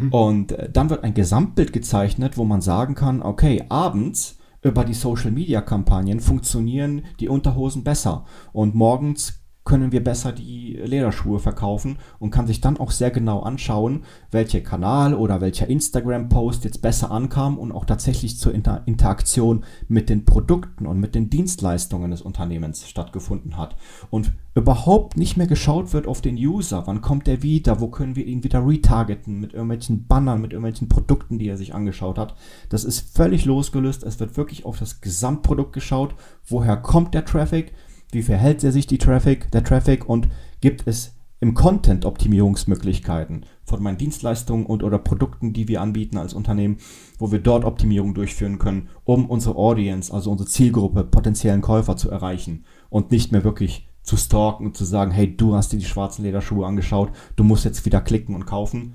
Mhm. 0.00 0.12
Und 0.12 0.52
äh, 0.52 0.68
dann 0.70 0.90
wird 0.90 1.04
ein 1.04 1.14
Gesamtbild 1.14 1.72
gezeichnet, 1.72 2.36
wo 2.36 2.44
man 2.44 2.60
sagen 2.60 2.94
kann, 2.94 3.22
okay, 3.22 3.64
abends 3.70 4.36
über 4.60 4.84
die 4.84 4.94
Social 4.94 5.30
Media 5.30 5.62
Kampagnen 5.62 6.20
funktionieren 6.20 7.06
die 7.18 7.30
Unterhosen 7.30 7.82
besser 7.82 8.26
und 8.52 8.74
morgens 8.74 9.45
können 9.66 9.92
wir 9.92 10.02
besser 10.02 10.32
die 10.32 10.80
Lederschuhe 10.82 11.38
verkaufen 11.38 11.98
und 12.18 12.30
kann 12.30 12.46
sich 12.46 12.62
dann 12.62 12.78
auch 12.78 12.90
sehr 12.90 13.10
genau 13.10 13.40
anschauen, 13.40 14.04
welcher 14.30 14.60
Kanal 14.60 15.14
oder 15.14 15.42
welcher 15.42 15.68
Instagram-Post 15.68 16.64
jetzt 16.64 16.80
besser 16.80 17.10
ankam 17.10 17.58
und 17.58 17.72
auch 17.72 17.84
tatsächlich 17.84 18.38
zur 18.38 18.54
Inter 18.54 18.82
Interaktion 18.86 19.64
mit 19.88 20.08
den 20.08 20.24
Produkten 20.24 20.86
und 20.86 21.00
mit 21.00 21.14
den 21.14 21.28
Dienstleistungen 21.28 22.12
des 22.12 22.22
Unternehmens 22.22 22.88
stattgefunden 22.88 23.56
hat. 23.58 23.76
Und 24.08 24.32
überhaupt 24.54 25.16
nicht 25.16 25.36
mehr 25.36 25.46
geschaut 25.46 25.92
wird 25.92 26.06
auf 26.06 26.22
den 26.22 26.36
User, 26.36 26.86
wann 26.86 27.02
kommt 27.02 27.28
er 27.28 27.42
wieder, 27.42 27.80
wo 27.80 27.88
können 27.88 28.16
wir 28.16 28.24
ihn 28.24 28.44
wieder 28.44 28.66
retargeten 28.66 29.40
mit 29.40 29.52
irgendwelchen 29.52 30.06
Bannern, 30.06 30.40
mit 30.40 30.52
irgendwelchen 30.52 30.88
Produkten, 30.88 31.38
die 31.38 31.48
er 31.48 31.58
sich 31.58 31.74
angeschaut 31.74 32.18
hat. 32.18 32.34
Das 32.68 32.84
ist 32.84 33.16
völlig 33.16 33.44
losgelöst. 33.44 34.04
Es 34.04 34.20
wird 34.20 34.36
wirklich 34.36 34.64
auf 34.64 34.78
das 34.78 35.00
Gesamtprodukt 35.00 35.72
geschaut. 35.72 36.14
Woher 36.46 36.76
kommt 36.76 37.12
der 37.12 37.24
Traffic? 37.24 37.72
Wie 38.12 38.22
verhält 38.22 38.64
er 38.64 38.72
sich 38.72 38.86
die 38.86 38.98
Traffic, 38.98 39.50
der 39.50 39.64
Traffic 39.64 40.08
und 40.08 40.28
gibt 40.60 40.86
es 40.86 41.16
im 41.38 41.54
Content 41.54 42.06
Optimierungsmöglichkeiten 42.06 43.44
von 43.64 43.82
meinen 43.82 43.98
Dienstleistungen 43.98 44.64
und 44.64 44.82
oder 44.82 44.98
Produkten, 44.98 45.52
die 45.52 45.68
wir 45.68 45.82
anbieten 45.82 46.16
als 46.16 46.32
Unternehmen, 46.32 46.78
wo 47.18 47.30
wir 47.30 47.40
dort 47.40 47.64
Optimierung 47.64 48.14
durchführen 48.14 48.58
können, 48.58 48.88
um 49.04 49.26
unsere 49.26 49.56
Audience, 49.56 50.12
also 50.12 50.30
unsere 50.30 50.48
Zielgruppe, 50.48 51.04
potenziellen 51.04 51.60
Käufer 51.60 51.96
zu 51.96 52.10
erreichen 52.10 52.64
und 52.88 53.10
nicht 53.10 53.32
mehr 53.32 53.44
wirklich 53.44 53.88
zu 54.02 54.16
stalken 54.16 54.66
und 54.66 54.76
zu 54.76 54.84
sagen, 54.84 55.10
hey, 55.10 55.36
du 55.36 55.54
hast 55.54 55.72
dir 55.72 55.78
die 55.78 55.84
schwarzen 55.84 56.24
Lederschuhe 56.24 56.66
angeschaut, 56.66 57.10
du 57.34 57.44
musst 57.44 57.64
jetzt 57.64 57.84
wieder 57.84 58.00
klicken 58.00 58.34
und 58.34 58.46
kaufen. 58.46 58.94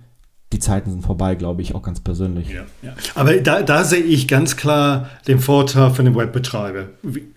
Die 0.52 0.60
Zeiten 0.60 0.92
sind 0.92 1.06
vorbei, 1.06 1.36
glaube 1.36 1.62
ich, 1.62 1.76
auch 1.76 1.82
ganz 1.82 2.02
persönlich. 2.02 2.50
Ja, 2.50 2.66
ja. 2.82 2.94
Aber 3.16 3.36
da, 3.36 3.62
da, 3.62 3.86
sehe 3.86 4.04
ich 4.04 4.28
ganz 4.28 4.58
klar 4.58 5.10
den 5.28 5.40
Vorteil 5.40 5.92
für 5.92 6.04
den 6.04 6.14
Webbetreiber. 6.14 6.88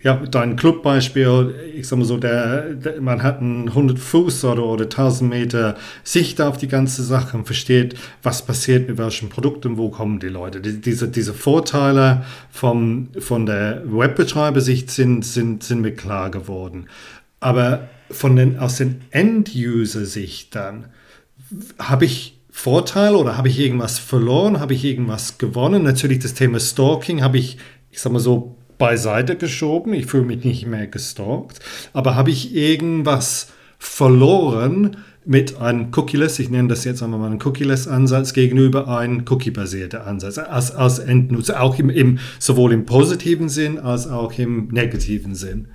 Ja, 0.01 0.15
dein 0.17 0.57
Clubbeispiel, 0.57 1.55
ich 1.73 1.87
sage 1.87 2.01
mal 2.01 2.05
so, 2.05 2.17
der, 2.17 2.73
der, 2.73 2.99
man 2.99 3.23
hat 3.23 3.39
einen 3.39 3.69
100 3.69 3.97
Fuß 3.97 4.43
oder, 4.45 4.65
oder 4.65 4.83
1000 4.83 5.29
Meter 5.29 5.75
Sicht 6.03 6.41
auf 6.41 6.57
die 6.57 6.67
ganze 6.67 7.03
Sache 7.03 7.37
und 7.37 7.45
versteht, 7.45 7.95
was 8.21 8.45
passiert 8.45 8.89
mit 8.89 8.97
welchen 8.97 9.29
Produkten, 9.29 9.77
wo 9.77 9.89
kommen 9.89 10.19
die 10.19 10.27
Leute. 10.27 10.59
Die, 10.59 10.81
diese, 10.81 11.07
diese 11.07 11.33
Vorteile 11.33 12.25
vom, 12.51 13.09
von 13.17 13.45
der 13.45 13.81
Webbetreibersicht 13.85 14.91
sind, 14.91 15.23
sind, 15.23 15.63
sind 15.63 15.81
mir 15.81 15.93
klar 15.93 16.31
geworden. 16.31 16.87
Aber 17.39 17.87
von 18.11 18.35
den, 18.35 18.59
aus 18.59 18.75
den 18.75 19.01
End-User-Sicht 19.11 20.53
dann 20.53 20.87
habe 21.79 22.05
ich 22.05 22.35
Vorteil 22.57 23.15
oder 23.15 23.37
habe 23.37 23.49
ich 23.49 23.59
irgendwas 23.59 23.99
verloren? 23.99 24.61
Habe 24.61 24.73
ich 24.73 24.85
irgendwas 24.85 25.37
gewonnen? 25.37 25.83
Natürlich 25.83 26.19
das 26.19 26.33
Thema 26.33 26.59
Stalking 26.59 27.21
habe 27.21 27.37
ich, 27.37 27.57
ich 27.91 27.99
sag 27.99 28.13
mal 28.13 28.19
so, 28.19 28.55
beiseite 28.77 29.35
geschoben. 29.35 29.93
Ich 29.93 30.05
fühle 30.05 30.23
mich 30.23 30.45
nicht 30.45 30.65
mehr 30.65 30.87
gestalkt. 30.87 31.59
Aber 31.91 32.15
habe 32.15 32.31
ich 32.31 32.55
irgendwas 32.55 33.49
verloren 33.77 34.97
mit 35.25 35.57
einem 35.59 35.91
Cookie-less, 35.95 36.39
ich 36.39 36.49
nenne 36.49 36.69
das 36.69 36.85
jetzt 36.85 37.03
einmal 37.03 37.19
mal 37.19 37.31
einen 37.31 37.41
Cookie-less-Ansatz 37.43 38.33
gegenüber 38.33 38.87
einem 38.87 39.25
Cookie-basierten 39.29 39.99
Ansatz 39.99 40.37
als, 40.37 40.71
als 40.71 40.99
Endnutzer, 40.99 41.61
auch 41.61 41.77
im, 41.77 41.89
im, 41.89 42.19
sowohl 42.39 42.71
im 42.71 42.85
positiven 42.85 43.49
Sinn 43.49 43.79
als 43.79 44.07
auch 44.07 44.31
im 44.39 44.69
negativen 44.69 45.35
Sinn. 45.35 45.67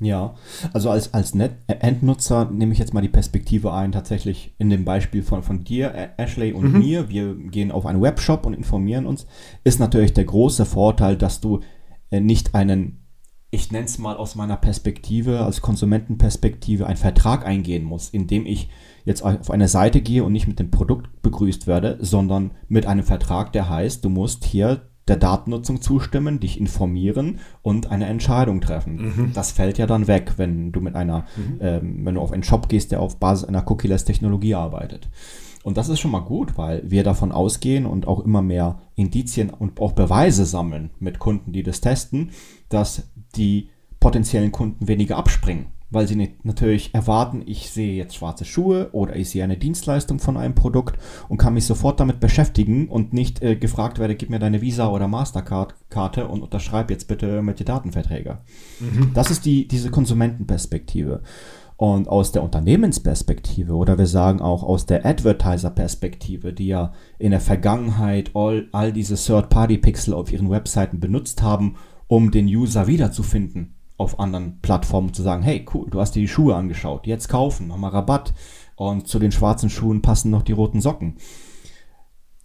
Ja, 0.00 0.34
also 0.72 0.90
als, 0.90 1.14
als 1.14 1.34
Net 1.34 1.52
äh, 1.68 1.74
Endnutzer 1.74 2.50
nehme 2.50 2.72
ich 2.72 2.78
jetzt 2.78 2.94
mal 2.94 3.00
die 3.00 3.08
Perspektive 3.08 3.72
ein, 3.72 3.92
tatsächlich 3.92 4.54
in 4.58 4.68
dem 4.68 4.84
Beispiel 4.84 5.22
von, 5.22 5.42
von 5.42 5.62
dir, 5.62 6.12
Ashley 6.16 6.52
und 6.52 6.72
mhm. 6.72 6.78
mir. 6.78 7.08
Wir 7.08 7.34
gehen 7.34 7.70
auf 7.70 7.86
einen 7.86 8.02
Webshop 8.02 8.44
und 8.44 8.54
informieren 8.54 9.06
uns. 9.06 9.26
Ist 9.62 9.78
natürlich 9.78 10.12
der 10.12 10.24
große 10.24 10.64
Vorteil, 10.64 11.16
dass 11.16 11.40
du 11.40 11.60
äh, 12.10 12.20
nicht 12.20 12.56
einen, 12.56 13.06
ich 13.50 13.70
nenne 13.70 13.84
es 13.84 13.98
mal 13.98 14.16
aus 14.16 14.34
meiner 14.34 14.56
Perspektive, 14.56 15.44
als 15.44 15.60
Konsumentenperspektive, 15.60 16.86
einen 16.86 16.96
Vertrag 16.96 17.46
eingehen 17.46 17.84
muss, 17.84 18.10
indem 18.10 18.46
ich 18.46 18.68
jetzt 19.04 19.22
auf 19.22 19.50
eine 19.50 19.68
Seite 19.68 20.00
gehe 20.00 20.24
und 20.24 20.32
nicht 20.32 20.48
mit 20.48 20.58
dem 20.58 20.72
Produkt 20.72 21.22
begrüßt 21.22 21.68
werde, 21.68 21.98
sondern 22.00 22.50
mit 22.66 22.86
einem 22.86 23.04
Vertrag, 23.04 23.52
der 23.52 23.68
heißt, 23.68 24.04
du 24.04 24.08
musst 24.08 24.44
hier 24.44 24.90
der 25.08 25.16
Datennutzung 25.16 25.82
zustimmen, 25.82 26.40
dich 26.40 26.58
informieren 26.58 27.40
und 27.62 27.90
eine 27.90 28.06
Entscheidung 28.06 28.60
treffen. 28.60 28.96
Mhm. 28.96 29.32
Das 29.34 29.52
fällt 29.52 29.78
ja 29.78 29.86
dann 29.86 30.06
weg, 30.06 30.34
wenn 30.36 30.72
du 30.72 30.80
mit 30.80 30.94
einer, 30.94 31.26
mhm. 31.36 31.58
ähm, 31.60 32.00
wenn 32.06 32.14
du 32.14 32.20
auf 32.20 32.32
einen 32.32 32.42
Shop 32.42 32.68
gehst, 32.68 32.92
der 32.92 33.00
auf 33.00 33.18
Basis 33.18 33.46
einer 33.46 33.70
Cookie-less-Technologie 33.70 34.54
arbeitet. 34.54 35.08
Und 35.62 35.78
das 35.78 35.88
ist 35.88 36.00
schon 36.00 36.10
mal 36.10 36.20
gut, 36.20 36.58
weil 36.58 36.82
wir 36.90 37.04
davon 37.04 37.32
ausgehen 37.32 37.86
und 37.86 38.06
auch 38.06 38.20
immer 38.20 38.42
mehr 38.42 38.80
Indizien 38.94 39.50
und 39.50 39.80
auch 39.80 39.92
Beweise 39.92 40.44
sammeln 40.44 40.90
mit 41.00 41.18
Kunden, 41.18 41.52
die 41.52 41.62
das 41.62 41.80
testen, 41.80 42.30
dass 42.68 43.10
die 43.36 43.70
potenziellen 43.98 44.52
Kunden 44.52 44.86
weniger 44.86 45.16
abspringen 45.16 45.66
weil 45.94 46.06
sie 46.06 46.16
nicht, 46.16 46.44
natürlich 46.44 46.94
erwarten, 46.94 47.42
ich 47.46 47.70
sehe 47.70 47.94
jetzt 47.94 48.16
schwarze 48.16 48.44
Schuhe 48.44 48.90
oder 48.92 49.16
ich 49.16 49.30
sehe 49.30 49.44
eine 49.44 49.56
Dienstleistung 49.56 50.18
von 50.18 50.36
einem 50.36 50.54
Produkt 50.54 50.98
und 51.28 51.38
kann 51.38 51.54
mich 51.54 51.66
sofort 51.66 52.00
damit 52.00 52.20
beschäftigen 52.20 52.88
und 52.88 53.12
nicht 53.12 53.42
äh, 53.42 53.56
gefragt 53.56 53.98
werde, 53.98 54.16
gib 54.16 54.30
mir 54.30 54.38
deine 54.38 54.60
Visa 54.60 54.88
oder 54.88 55.08
Mastercard-Karte 55.08 56.28
und 56.28 56.42
unterschreib 56.42 56.90
jetzt 56.90 57.08
bitte 57.08 57.26
irgendwelche 57.26 57.64
Datenverträge. 57.64 58.38
Mhm. 58.80 59.12
Das 59.14 59.30
ist 59.30 59.44
die, 59.44 59.68
diese 59.68 59.90
Konsumentenperspektive. 59.90 61.22
Und 61.76 62.08
aus 62.08 62.30
der 62.30 62.44
Unternehmensperspektive 62.44 63.74
oder 63.74 63.98
wir 63.98 64.06
sagen 64.06 64.40
auch 64.40 64.62
aus 64.62 64.86
der 64.86 65.04
Advertiser-Perspektive, 65.04 66.52
die 66.52 66.68
ja 66.68 66.92
in 67.18 67.32
der 67.32 67.40
Vergangenheit 67.40 68.30
all, 68.34 68.68
all 68.70 68.92
diese 68.92 69.16
Third-Party-Pixel 69.16 70.14
auf 70.14 70.32
ihren 70.32 70.50
Webseiten 70.50 71.00
benutzt 71.00 71.42
haben, 71.42 71.74
um 72.06 72.30
den 72.30 72.46
User 72.46 72.86
wiederzufinden 72.86 73.74
auf 73.96 74.18
anderen 74.18 74.60
Plattformen 74.60 75.12
zu 75.12 75.22
sagen, 75.22 75.42
hey, 75.42 75.64
cool, 75.72 75.88
du 75.90 76.00
hast 76.00 76.12
dir 76.12 76.20
die 76.20 76.28
Schuhe 76.28 76.56
angeschaut, 76.56 77.06
jetzt 77.06 77.28
kaufen, 77.28 77.68
nochmal 77.68 77.90
Rabatt 77.90 78.34
und 78.76 79.06
zu 79.06 79.18
den 79.18 79.32
schwarzen 79.32 79.70
Schuhen 79.70 80.02
passen 80.02 80.30
noch 80.30 80.42
die 80.42 80.52
roten 80.52 80.80
Socken. 80.80 81.16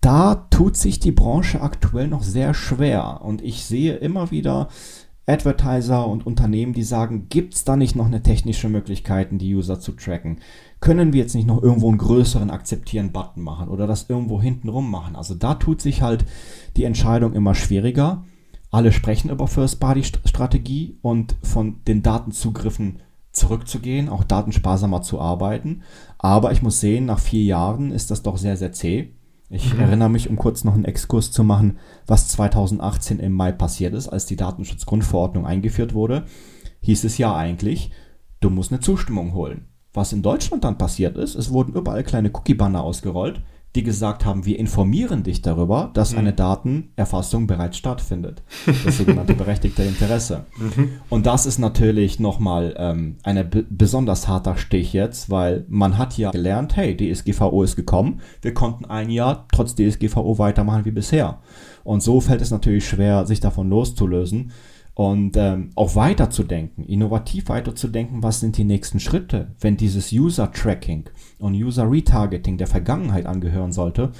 Da 0.01 0.35
tut 0.49 0.77
sich 0.77 0.99
die 0.99 1.11
Branche 1.11 1.61
aktuell 1.61 2.07
noch 2.07 2.23
sehr 2.23 2.53
schwer 2.53 3.21
und 3.23 3.41
ich 3.41 3.65
sehe 3.65 3.95
immer 3.95 4.31
wieder 4.31 4.69
Advertiser 5.29 6.07
und 6.07 6.25
Unternehmen, 6.25 6.73
die 6.73 6.83
sagen, 6.83 7.27
gibt 7.29 7.53
es 7.53 7.63
da 7.63 7.75
nicht 7.75 7.95
noch 7.95 8.07
eine 8.07 8.23
technische 8.23 8.67
Möglichkeit, 8.67 9.29
die 9.31 9.55
User 9.55 9.79
zu 9.79 9.91
tracken? 9.91 10.39
Können 10.79 11.13
wir 11.13 11.21
jetzt 11.21 11.35
nicht 11.35 11.47
noch 11.47 11.61
irgendwo 11.61 11.89
einen 11.89 11.99
größeren 11.99 12.49
Akzeptieren-Button 12.49 13.43
machen 13.43 13.69
oder 13.69 13.85
das 13.85 14.09
irgendwo 14.09 14.41
hintenrum 14.41 14.89
machen? 14.89 15.15
Also 15.15 15.35
da 15.35 15.53
tut 15.53 15.81
sich 15.81 16.01
halt 16.01 16.25
die 16.77 16.85
Entscheidung 16.85 17.33
immer 17.33 17.53
schwieriger. 17.53 18.23
Alle 18.71 18.91
sprechen 18.91 19.29
über 19.29 19.47
First-Party-Strategie 19.47 20.97
und 21.01 21.35
von 21.41 21.83
den 21.87 22.03
Datenzugriffen 22.03 22.99
zurückzugehen, 23.31 24.09
auch 24.09 24.23
datensparsamer 24.23 25.01
zu 25.01 25.19
arbeiten. 25.19 25.81
Aber 26.17 26.51
ich 26.51 26.61
muss 26.61 26.79
sehen, 26.79 27.05
nach 27.05 27.19
vier 27.19 27.43
Jahren 27.43 27.91
ist 27.91 28.11
das 28.11 28.21
doch 28.21 28.37
sehr, 28.37 28.57
sehr 28.57 28.71
zäh. 28.71 29.13
Ich 29.49 29.73
mhm. 29.73 29.79
erinnere 29.79 30.09
mich, 30.09 30.29
um 30.29 30.35
kurz 30.35 30.63
noch 30.63 30.75
einen 30.75 30.85
Exkurs 30.85 31.31
zu 31.31 31.43
machen, 31.43 31.79
was 32.05 32.27
2018 32.27 33.19
im 33.19 33.33
Mai 33.33 33.51
passiert 33.51 33.95
ist, 33.95 34.07
als 34.07 34.27
die 34.27 34.35
Datenschutzgrundverordnung 34.35 35.45
eingeführt 35.45 35.93
wurde, 35.93 36.25
hieß 36.81 37.03
es 37.03 37.17
ja 37.17 37.35
eigentlich, 37.35 37.91
du 38.39 38.51
musst 38.51 38.71
eine 38.71 38.81
Zustimmung 38.81 39.33
holen. 39.33 39.65
Was 39.93 40.13
in 40.13 40.21
Deutschland 40.21 40.63
dann 40.63 40.77
passiert 40.77 41.17
ist, 41.17 41.33
es 41.33 41.51
wurden 41.51 41.73
überall 41.73 42.03
kleine 42.03 42.29
Cookie-Banner 42.29 42.83
ausgerollt 42.83 43.41
die 43.75 43.83
gesagt 43.83 44.25
haben, 44.25 44.45
wir 44.45 44.57
informieren 44.57 45.21
dich 45.23 45.41
darüber, 45.41 45.91
dass 45.93 46.13
mhm. 46.13 46.19
eine 46.19 46.33
Datenerfassung 46.33 47.45
bereits 47.45 47.77
stattfindet. 47.77 48.41
Das 48.83 48.97
sogenannte 48.97 49.33
berechtigte 49.35 49.83
Interesse. 49.83 50.45
Mhm. 50.57 50.89
Und 51.09 51.27
das 51.27 51.45
ist 51.45 51.59
natürlich 51.59 52.19
nochmal 52.19 52.73
ähm, 52.77 53.17
ein 53.23 53.47
besonders 53.69 54.27
harter 54.27 54.57
Stich 54.57 54.93
jetzt, 54.93 55.29
weil 55.29 55.65
man 55.69 55.99
hat 55.99 56.17
ja 56.17 56.31
gelernt, 56.31 56.75
hey, 56.75 56.97
DSGVO 56.97 57.61
ist 57.61 57.75
gekommen, 57.75 58.21
wir 58.41 58.55
konnten 58.55 58.85
ein 58.85 59.11
Jahr 59.11 59.45
trotz 59.51 59.75
DSGVO 59.75 60.39
weitermachen 60.39 60.85
wie 60.85 60.91
bisher. 60.91 61.39
Und 61.83 62.01
so 62.01 62.21
fällt 62.21 62.41
es 62.41 62.51
natürlich 62.51 62.87
schwer, 62.87 63.25
sich 63.27 63.39
davon 63.39 63.69
loszulösen 63.69 64.51
und 64.99 65.37
ähm, 65.37 65.69
auch 65.75 65.95
weiterzudenken, 65.95 66.83
innovativ 66.83 67.47
weiterzudenken, 67.47 68.21
was 68.21 68.41
sind 68.41 68.57
die 68.57 68.65
nächsten 68.65 68.99
Schritte, 68.99 69.55
wenn 69.61 69.77
dieses 69.77 70.11
User-Tracking 70.11 71.05
und 71.37 71.53
User-Retargeting 71.53 72.57
der 72.57 72.67
Vergangenheit 72.67 73.25
angehören 73.25 73.71
sollte, 73.71 74.11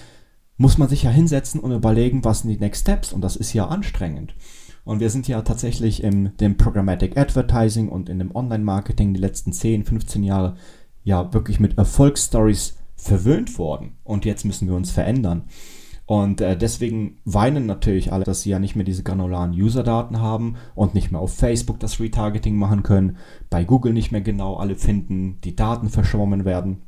muss 0.55 0.77
man 0.77 0.87
sich 0.87 1.03
ja 1.03 1.09
hinsetzen 1.09 1.59
und 1.59 1.73
überlegen, 1.73 2.23
was 2.23 2.39
sind 2.39 2.51
die 2.51 2.59
Next 2.59 2.83
Steps 2.83 3.11
und 3.11 3.19
das 3.19 3.35
ist 3.35 3.51
ja 3.51 3.67
anstrengend. 3.67 4.35
Und 4.85 5.01
wir 5.01 5.09
sind 5.09 5.27
ja 5.27 5.41
tatsächlich 5.41 6.01
in 6.01 6.31
dem 6.37 6.55
Programmatic 6.55 7.17
Advertising 7.17 7.89
und 7.89 8.07
in 8.07 8.19
dem 8.19 8.33
Online-Marketing 8.33 9.13
die 9.13 9.19
letzten 9.19 9.51
10, 9.51 9.83
15 9.83 10.23
Jahre 10.23 10.55
ja 11.03 11.33
wirklich 11.33 11.59
mit 11.59 11.77
Erfolgsstories 11.77 12.77
verwöhnt 12.95 13.57
worden 13.57 13.97
und 14.05 14.23
jetzt 14.23 14.45
müssen 14.45 14.69
wir 14.69 14.75
uns 14.75 14.91
verändern. 14.91 15.43
Und 16.09 16.41
äh, 16.41 16.57
deswegen 16.57 17.19
weinen 17.23 17.67
natürlich 17.67 18.11
alle, 18.11 18.23
dass 18.23 18.41
sie 18.41 18.49
ja 18.49 18.57
nicht 18.57 18.75
mehr 18.75 18.83
diese 18.83 19.03
granularen 19.03 19.51
User-Daten 19.51 20.19
haben 20.19 20.55
und 20.73 20.95
nicht 20.95 21.11
mehr 21.11 21.21
auf 21.21 21.35
Facebook 21.35 21.79
das 21.79 21.99
Retargeting 21.99 22.55
machen 22.55 22.81
können, 22.81 23.17
bei 23.51 23.63
Google 23.63 23.93
nicht 23.93 24.11
mehr 24.11 24.21
genau 24.21 24.55
alle 24.55 24.75
finden, 24.75 25.39
die 25.43 25.55
Daten 25.55 25.87
verschwommen 25.87 26.45
werden. 26.45 26.81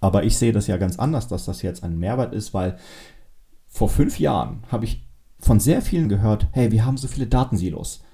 Aber 0.00 0.22
ich 0.22 0.36
sehe 0.36 0.52
das 0.52 0.68
ja 0.68 0.76
ganz 0.76 0.96
anders, 0.96 1.26
dass 1.26 1.44
das 1.44 1.62
jetzt 1.62 1.82
ein 1.82 1.98
Mehrwert 1.98 2.32
ist, 2.32 2.54
weil 2.54 2.76
vor 3.66 3.88
fünf 3.88 4.20
Jahren 4.20 4.62
habe 4.70 4.84
ich 4.84 5.08
von 5.40 5.58
sehr 5.58 5.82
vielen 5.82 6.08
gehört, 6.08 6.46
hey, 6.52 6.70
wir 6.70 6.84
haben 6.84 6.98
so 6.98 7.08
viele 7.08 7.26
Datensilos. 7.26 8.04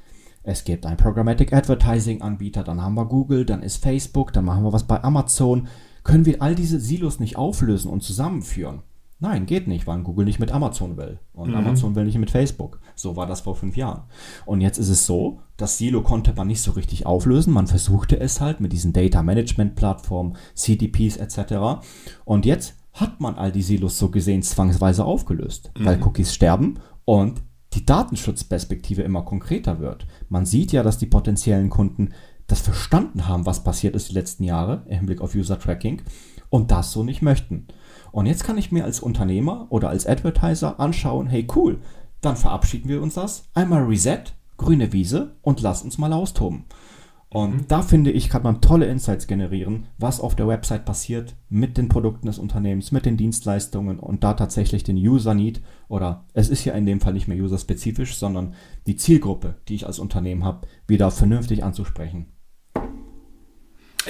Es 0.45 0.65
gibt 0.65 0.87
einen 0.87 0.97
Programmatic 0.97 1.53
Advertising 1.53 2.23
Anbieter, 2.23 2.65
dann 2.65 2.81
haben 2.81 2.95
wir 2.95 3.05
Google, 3.05 3.45
dann 3.45 3.63
ist 3.63 3.83
Facebook, 3.83 4.33
dann 4.33 4.47
machen 4.47 4.65
wir 4.65 4.73
was 4.73 4.87
bei 4.87 5.05
Amazon. 5.05 5.69
Können 6.05 6.25
wir 6.25 6.41
all 6.41 6.55
diese 6.55 6.81
Silos 6.81 7.21
nicht 7.21 7.37
auflösen 7.37 7.91
und 7.91 8.03
zusammenführen? 8.03 8.81
Nein, 9.20 9.46
geht 9.46 9.66
nicht, 9.66 9.87
weil 9.87 10.00
Google 10.02 10.24
nicht 10.24 10.38
mit 10.38 10.52
Amazon 10.52 10.96
will. 10.96 11.18
Und 11.33 11.50
mhm. 11.50 11.57
Amazon 11.57 11.96
will 11.96 12.04
nicht 12.04 12.18
mit 12.18 12.31
Facebook. 12.31 12.81
So 12.94 13.16
war 13.16 13.26
das 13.26 13.40
vor 13.40 13.57
fünf 13.57 13.76
Jahren. 13.76 14.02
Und 14.46 14.61
jetzt 14.61 14.78
ist 14.78 14.88
es 14.88 15.07
so, 15.07 15.40
das 15.57 15.76
Silo 15.76 16.02
konnte 16.02 16.33
man 16.35 16.46
nicht 16.46 16.62
so 16.62 16.72
richtig 16.72 17.04
auflösen. 17.04 17.52
Man 17.52 17.66
versuchte 17.66 18.20
es 18.20 18.40
halt 18.40 18.61
mit 18.61 18.72
diesen 18.72 18.92
Data 18.92 19.22
Management 19.22 19.74
Plattformen, 19.74 20.37
CDPs 20.54 21.16
etc. 21.16 21.83
Und 22.24 22.46
jetzt 22.46 22.76
hat 22.92 23.20
man 23.20 23.35
all 23.35 23.50
die 23.50 23.62
Silos 23.62 23.98
so 23.98 24.11
gesehen 24.11 24.42
zwangsweise 24.42 25.04
aufgelöst, 25.04 25.72
mhm. 25.76 25.85
weil 25.85 26.02
Cookies 26.02 26.33
sterben 26.33 26.78
und 27.04 27.42
die 27.74 27.85
Datenschutzperspektive 27.85 29.02
immer 29.02 29.22
konkreter 29.22 29.81
wird. 29.81 30.07
Man 30.28 30.46
sieht 30.46 30.72
ja, 30.72 30.83
dass 30.83 30.98
die 30.98 31.07
potenziellen 31.07 31.70
Kunden 31.70 32.11
das 32.46 32.61
verstanden 32.61 33.28
haben, 33.28 33.46
was 33.46 33.62
passiert 33.62 33.94
ist 33.94 34.09
die 34.09 34.14
letzten 34.14 34.42
Jahre 34.42 34.85
im 34.87 34.98
Hinblick 34.98 35.20
auf 35.20 35.35
User 35.35 35.59
Tracking 35.59 36.02
und 36.50 36.70
das 36.70 36.92
so 36.92 37.04
nicht 37.04 37.20
möchten. 37.20 37.66
Und 38.12 38.27
jetzt 38.27 38.44
kann 38.44 38.59
ich 38.59 38.73
mir 38.73 38.85
als 38.85 39.01
Unternehmer 39.01 39.66
oder 39.71 39.88
als 39.90 40.07
Advertiser 40.07 40.81
anschauen, 40.81 41.27
hey 41.27 41.47
cool, 41.55 41.79
dann 42.21 42.37
verabschieden 42.37 42.88
wir 42.88 43.03
uns 43.03 43.14
das. 43.14 43.49
Einmal 43.55 43.85
Reset, 43.85 44.23
grüne 44.57 44.92
Wiese 44.92 45.37
und 45.42 45.61
lass 45.61 45.83
uns 45.83 45.99
mal 45.99 46.12
austoben. 46.12 46.64
Und 47.31 47.55
mhm. 47.55 47.64
da 47.68 47.83
finde 47.83 48.11
ich, 48.11 48.31
kann 48.31 48.42
man 48.42 48.62
tolle 48.62 48.87
Insights 48.87 49.27
generieren, 49.27 49.87
was 49.99 50.21
auf 50.21 50.35
der 50.35 50.49
Website 50.49 50.87
passiert 50.87 51.37
mit 51.51 51.77
den 51.77 51.88
Produkten 51.88 52.27
des 52.27 52.38
Unternehmens, 52.38 52.90
mit 52.90 53.05
den 53.05 53.18
Dienstleistungen 53.18 54.01
und 54.01 54.25
da 54.25 54.33
tatsächlich 54.33 54.83
den 54.83 54.97
User 54.97 55.35
Need 55.35 55.61
oder 55.88 56.25
es 56.33 56.49
ist 56.49 56.64
ja 56.64 56.73
in 56.73 56.87
dem 56.87 57.01
Fall 57.01 57.12
nicht 57.12 57.29
mehr 57.29 57.37
user-spezifisch, 57.37 58.16
sondern 58.16 58.55
die 58.87 58.97
Zielgruppe, 58.97 59.57
die 59.68 59.75
ich 59.75 59.87
als 59.87 59.99
Unternehmen 59.99 60.44
habe, 60.44 60.66
wieder 60.87 61.11
vernünftig 61.11 61.64
anzusprechen. 61.64 62.27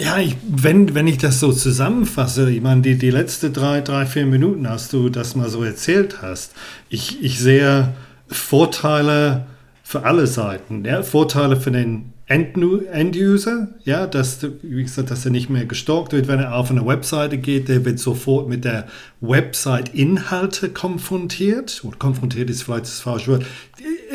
Ja, 0.01 0.19
ich, 0.19 0.37
wenn, 0.49 0.95
wenn 0.95 1.07
ich 1.07 1.19
das 1.19 1.41
so 1.41 1.53
zusammenfasse, 1.53 2.51
ich 2.51 2.61
meine, 2.61 2.83
die, 2.83 2.97
die 2.97 3.11
letzten 3.11 3.53
drei, 3.53 3.81
drei, 3.81 4.07
vier 4.07 4.27
Minuten 4.27 4.69
hast 4.69 4.93
du 4.93 5.09
das 5.09 5.35
mal 5.35 5.49
so 5.49 5.65
erzählt 5.65 6.23
hast. 6.23 6.53
Ich, 6.89 7.23
ich 7.23 7.41
sehe 7.41 7.95
Vorteile 8.29 9.47
für 9.83 10.05
alle 10.05 10.27
Seiten. 10.27 10.85
Ja? 10.85 11.03
Vorteile 11.03 11.57
für 11.57 11.73
den 11.73 12.13
End-User, 12.29 13.69
ja, 13.85 14.07
dass, 14.07 14.47
wie 14.63 14.83
gesagt, 14.83 15.11
dass 15.11 15.25
er 15.25 15.31
nicht 15.31 15.49
mehr 15.49 15.65
gestalkt 15.65 16.13
wird, 16.13 16.29
wenn 16.29 16.41
er 16.41 16.55
auf 16.55 16.71
eine 16.71 16.87
Webseite 16.87 17.39
geht, 17.39 17.69
der 17.69 17.87
wird 17.87 17.99
sofort 17.99 18.51
mit 18.51 18.67
der 18.67 18.87
Website-Inhalte 19.23 20.69
konfrontiert, 20.69 21.81
oder 21.85 21.97
konfrontiert 21.97 22.51
ist 22.51 22.65
vielleicht 22.65 22.85
das 22.85 23.01
falsche 23.01 23.31
Wort, 23.33 23.47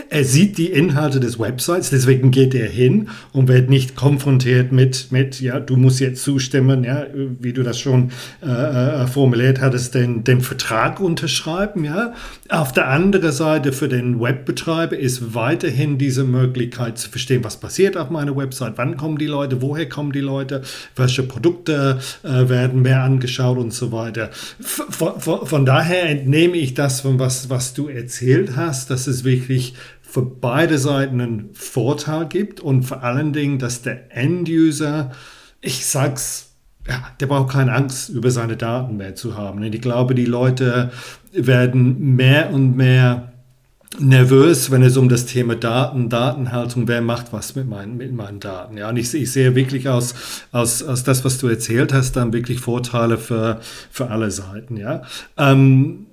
er 0.09 0.23
sieht 0.23 0.57
die 0.57 0.71
Inhalte 0.71 1.19
des 1.19 1.39
Websites, 1.39 1.89
deswegen 1.89 2.29
geht 2.29 2.53
er 2.53 2.67
hin 2.67 3.09
und 3.31 3.47
wird 3.47 3.69
nicht 3.69 3.95
konfrontiert 3.95 4.71
mit, 4.71 5.11
mit 5.11 5.41
ja, 5.41 5.59
du 5.59 5.75
musst 5.75 5.99
jetzt 5.99 6.23
zustimmen, 6.23 6.83
ja, 6.83 7.05
wie 7.39 7.51
du 7.51 7.63
das 7.63 7.79
schon 7.79 8.11
äh, 8.43 8.47
äh 8.47 9.07
formuliert 9.07 9.59
hattest, 9.59 9.95
den, 9.95 10.23
den 10.23 10.41
Vertrag 10.41 10.99
unterschreiben, 10.99 11.83
ja. 11.83 12.13
Auf 12.49 12.71
der 12.71 12.89
anderen 12.89 13.31
Seite 13.31 13.73
für 13.73 13.87
den 13.87 14.19
Webbetreiber 14.21 14.97
ist 14.97 15.33
weiterhin 15.33 15.97
diese 15.97 16.23
Möglichkeit 16.23 16.97
zu 16.97 17.09
verstehen, 17.09 17.43
was 17.43 17.57
passiert 17.57 17.97
auf 17.97 18.09
meiner 18.09 18.35
Website, 18.35 18.73
wann 18.75 18.97
kommen 18.97 19.17
die 19.17 19.25
Leute, 19.27 19.61
woher 19.61 19.89
kommen 19.89 20.11
die 20.11 20.19
Leute, 20.19 20.61
welche 20.95 21.23
Produkte 21.23 21.99
äh, 22.23 22.49
werden 22.49 22.81
mehr 22.83 23.01
angeschaut 23.01 23.57
und 23.57 23.73
so 23.73 23.91
weiter. 23.91 24.29
Von, 24.59 25.19
von, 25.19 25.65
daher 25.65 26.09
entnehme 26.09 26.57
ich 26.57 26.73
das 26.73 27.01
von 27.01 27.17
was, 27.19 27.49
was 27.49 27.73
du 27.73 27.87
erzählt 27.87 28.55
hast, 28.55 28.89
dass 28.89 29.07
es 29.07 29.23
wirklich 29.23 29.52
für 30.01 30.21
beide 30.21 30.77
Seiten 30.77 31.21
einen 31.21 31.49
Vorteil 31.53 32.27
gibt 32.27 32.59
und 32.59 32.83
vor 32.83 33.03
allen 33.03 33.33
Dingen, 33.33 33.57
dass 33.57 33.81
der 33.81 34.15
End-User, 34.15 35.11
ich 35.59 35.85
sag's, 35.85 36.53
ja, 36.87 37.01
der 37.19 37.27
braucht 37.27 37.51
keine 37.51 37.73
Angst, 37.73 38.09
über 38.09 38.29
seine 38.29 38.57
Daten 38.57 38.97
mehr 38.97 39.15
zu 39.15 39.37
haben. 39.37 39.59
Und 39.63 39.73
ich 39.73 39.81
glaube, 39.81 40.15
die 40.15 40.25
Leute 40.25 40.91
werden 41.31 42.15
mehr 42.15 42.51
und 42.51 42.75
mehr 42.75 43.33
nervös, 43.99 44.71
wenn 44.71 44.83
es 44.83 44.97
um 44.97 45.07
das 45.09 45.25
Thema 45.25 45.55
Daten, 45.55 46.09
Datenhaltung, 46.09 46.87
wer 46.87 47.01
macht 47.01 47.31
was 47.31 47.55
mit 47.55 47.67
meinen, 47.67 47.97
mit 47.97 48.13
meinen 48.13 48.39
Daten. 48.39 48.77
Ja, 48.77 48.89
und 48.89 48.97
ich, 48.97 49.13
ich 49.13 49.31
sehe 49.31 49.55
wirklich 49.55 49.87
aus, 49.89 50.15
aus, 50.51 50.83
aus 50.83 51.03
das, 51.03 51.23
was 51.23 51.37
du 51.37 51.47
erzählt 51.47 51.93
hast, 51.93 52.15
dann 52.15 52.33
wirklich 52.33 52.59
Vorteile 52.59 53.17
für, 53.17 53.59
für 53.91 54.09
alle 54.09 54.31
Seiten. 54.31 54.77
Ja. 54.77 55.03
Ähm, 55.37 56.07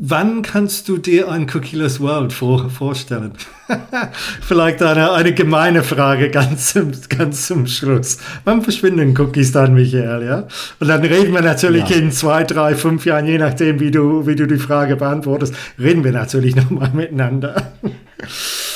Wann 0.00 0.42
kannst 0.42 0.88
du 0.88 0.98
dir 0.98 1.30
ein 1.30 1.46
Cookieless 1.52 2.00
World 2.00 2.32
vor, 2.32 2.68
vorstellen? 2.68 3.32
Vielleicht 4.40 4.82
eine, 4.82 5.12
eine 5.12 5.32
gemeine 5.32 5.82
Frage 5.82 6.30
ganz 6.30 6.72
zum, 6.72 6.92
ganz 7.08 7.46
zum 7.46 7.66
Schluss. 7.66 8.18
Wann 8.44 8.62
verschwinden 8.62 9.16
Cookies 9.18 9.52
dann, 9.52 9.74
Michael? 9.74 10.24
Ja? 10.24 10.48
Und 10.80 10.88
dann 10.88 11.02
reden 11.02 11.32
wir 11.32 11.42
natürlich 11.42 11.88
ja. 11.88 11.96
in 11.96 12.10
zwei, 12.10 12.44
drei, 12.44 12.74
fünf 12.74 13.04
Jahren, 13.06 13.26
je 13.26 13.38
nachdem, 13.38 13.78
wie 13.78 13.90
du, 13.90 14.26
wie 14.26 14.34
du 14.34 14.46
die 14.46 14.58
Frage 14.58 14.96
beantwortest, 14.96 15.54
reden 15.78 16.02
wir 16.02 16.12
natürlich 16.12 16.56
nochmal 16.56 16.90
miteinander. 16.92 17.72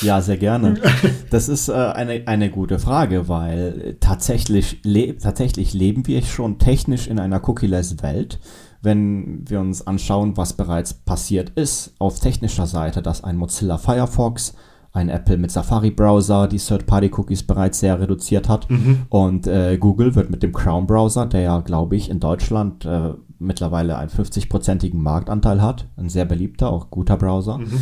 Ja, 0.03 0.21
sehr 0.21 0.37
gerne. 0.37 0.75
Das 1.31 1.49
ist 1.49 1.69
äh, 1.69 1.73
eine, 1.73 2.23
eine 2.27 2.51
gute 2.51 2.79
Frage, 2.79 3.29
weil 3.29 3.97
tatsächlich, 4.01 4.81
le 4.85 5.17
tatsächlich 5.17 5.75
leben 5.75 6.07
wir 6.07 6.23
schon 6.23 6.59
technisch 6.59 7.07
in 7.07 7.19
einer 7.19 7.47
Cookieless 7.49 8.03
Welt 8.03 8.39
wenn 8.83 9.49
wir 9.49 9.61
uns 9.61 9.87
anschauen, 9.87 10.37
was 10.37 10.53
bereits 10.53 10.95
passiert 10.95 11.51
ist 11.51 11.95
auf 11.99 12.21
technischer 12.21 12.67
Seite, 12.67 13.03
dass 13.03 13.25
ein 13.25 13.37
Mozilla 13.37 13.79
Firefox, 13.79 14.55
ein 14.93 15.09
Apple 15.09 15.37
mit 15.37 15.51
Safari-Browser 15.51 16.49
die 16.49 16.59
Third-Party-Cookies 16.59 17.45
bereits 17.45 17.81
sehr 17.81 18.01
reduziert 18.01 18.49
hat. 18.49 18.69
Mhm. 18.71 19.07
Und 19.09 19.47
äh, 19.47 19.77
Google 19.79 20.15
wird 20.15 20.31
mit 20.31 20.43
dem 20.43 20.53
Chrome-Browser, 20.53 21.27
der 21.27 21.41
ja, 21.41 21.61
glaube 21.61 21.97
ich, 21.97 22.11
in 22.11 22.21
Deutschland 22.21 22.85
äh, 22.85 23.13
mittlerweile 23.39 23.97
einen 23.99 24.11
50-prozentigen 24.11 24.99
Marktanteil 24.99 25.63
hat, 25.63 25.87
ein 25.97 26.09
sehr 26.09 26.25
beliebter, 26.25 26.71
auch 26.71 26.91
guter 26.91 27.17
Browser. 27.17 27.59
Mhm. 27.59 27.81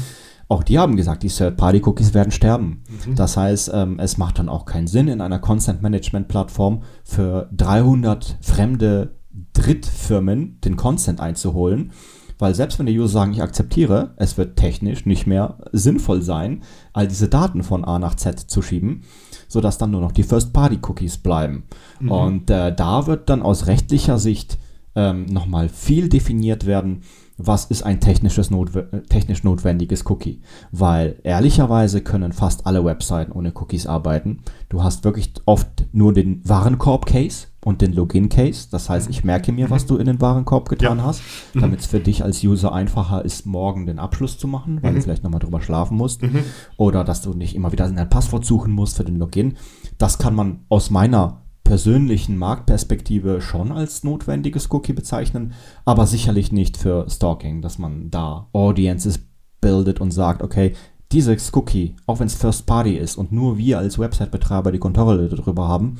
Auch 0.48 0.62
die 0.62 0.78
haben 0.78 0.96
gesagt, 0.96 1.22
die 1.22 1.28
Third-Party-Cookies 1.28 2.14
werden 2.14 2.30
sterben. 2.30 2.82
Mhm. 3.06 3.16
Das 3.16 3.36
heißt, 3.36 3.70
ähm, 3.74 3.98
es 3.98 4.16
macht 4.16 4.38
dann 4.38 4.48
auch 4.48 4.64
keinen 4.64 4.86
Sinn, 4.86 5.08
in 5.08 5.20
einer 5.20 5.38
Content-Management-Plattform 5.38 6.82
für 7.04 7.48
300 7.52 8.38
fremde 8.42 9.16
Drittfirmen 9.52 10.60
den 10.62 10.76
Consent 10.76 11.20
einzuholen, 11.20 11.92
weil 12.38 12.54
selbst 12.54 12.78
wenn 12.78 12.86
die 12.86 12.98
User 12.98 13.08
sagen, 13.12 13.32
ich 13.32 13.42
akzeptiere, 13.42 14.14
es 14.16 14.36
wird 14.36 14.56
technisch 14.56 15.06
nicht 15.06 15.26
mehr 15.26 15.58
sinnvoll 15.72 16.22
sein, 16.22 16.62
all 16.92 17.08
diese 17.08 17.28
Daten 17.28 17.62
von 17.62 17.84
A 17.84 17.98
nach 17.98 18.14
Z 18.14 18.38
zu 18.38 18.60
schieben, 18.62 19.04
sodass 19.48 19.78
dann 19.78 19.90
nur 19.90 20.00
noch 20.00 20.12
die 20.12 20.22
First-Party-Cookies 20.22 21.18
bleiben. 21.18 21.64
Mhm. 22.00 22.10
Und 22.10 22.50
äh, 22.50 22.74
da 22.74 23.06
wird 23.06 23.30
dann 23.30 23.42
aus 23.42 23.66
rechtlicher 23.66 24.18
Sicht 24.18 24.58
ähm, 24.94 25.26
nochmal 25.26 25.68
viel 25.68 26.08
definiert 26.08 26.66
werden, 26.66 27.02
was 27.38 27.66
ist 27.66 27.82
ein 27.82 28.00
technisches 28.00 28.50
Notwe 28.50 29.02
technisch 29.08 29.44
notwendiges 29.44 30.04
Cookie. 30.06 30.40
Weil 30.72 31.20
ehrlicherweise 31.22 32.00
können 32.00 32.32
fast 32.32 32.66
alle 32.66 32.84
Webseiten 32.84 33.32
ohne 33.32 33.52
Cookies 33.54 33.86
arbeiten. 33.86 34.40
Du 34.70 34.82
hast 34.82 35.04
wirklich 35.04 35.34
oft 35.44 35.84
nur 35.92 36.14
den 36.14 36.40
Warenkorb-Case 36.48 37.48
und 37.66 37.82
den 37.82 37.92
Login-Case. 37.94 38.68
Das 38.70 38.88
heißt, 38.88 39.10
ich 39.10 39.24
merke 39.24 39.50
mir, 39.50 39.70
was 39.70 39.86
du 39.86 39.96
in 39.96 40.06
den 40.06 40.20
Warenkorb 40.20 40.68
getan 40.68 40.98
ja. 40.98 41.04
hast, 41.04 41.20
mhm. 41.52 41.62
damit 41.62 41.80
es 41.80 41.86
für 41.86 41.98
dich 41.98 42.22
als 42.22 42.44
User 42.44 42.72
einfacher 42.72 43.24
ist, 43.24 43.44
morgen 43.44 43.86
den 43.86 43.98
Abschluss 43.98 44.38
zu 44.38 44.46
machen, 44.46 44.80
weil 44.84 44.92
mhm. 44.92 44.96
du 44.96 45.02
vielleicht 45.02 45.24
nochmal 45.24 45.40
drüber 45.40 45.60
schlafen 45.60 45.96
musst. 45.96 46.22
Mhm. 46.22 46.44
Oder 46.76 47.02
dass 47.02 47.22
du 47.22 47.34
nicht 47.34 47.56
immer 47.56 47.72
wieder 47.72 47.90
dein 47.90 48.08
Passwort 48.08 48.44
suchen 48.44 48.72
musst 48.72 48.96
für 48.96 49.02
den 49.02 49.16
Login. 49.16 49.56
Das 49.98 50.18
kann 50.18 50.36
man 50.36 50.60
aus 50.68 50.90
meiner 50.90 51.42
persönlichen 51.64 52.38
Marktperspektive 52.38 53.40
schon 53.40 53.72
als 53.72 54.04
notwendiges 54.04 54.70
Cookie 54.70 54.92
bezeichnen, 54.92 55.52
aber 55.84 56.06
sicherlich 56.06 56.52
nicht 56.52 56.76
für 56.76 57.10
Stalking, 57.10 57.62
dass 57.62 57.78
man 57.78 58.10
da 58.10 58.46
Audiences 58.52 59.18
bildet 59.60 60.00
und 60.00 60.12
sagt, 60.12 60.44
okay, 60.44 60.74
dieses 61.10 61.52
Cookie, 61.52 61.96
auch 62.06 62.20
wenn 62.20 62.28
es 62.28 62.36
First 62.36 62.66
Party 62.66 62.96
ist 62.96 63.16
und 63.16 63.32
nur 63.32 63.58
wir 63.58 63.78
als 63.78 63.98
Website-Betreiber 63.98 64.70
die 64.70 64.78
Kontrolle 64.78 65.28
darüber 65.28 65.66
haben, 65.66 65.98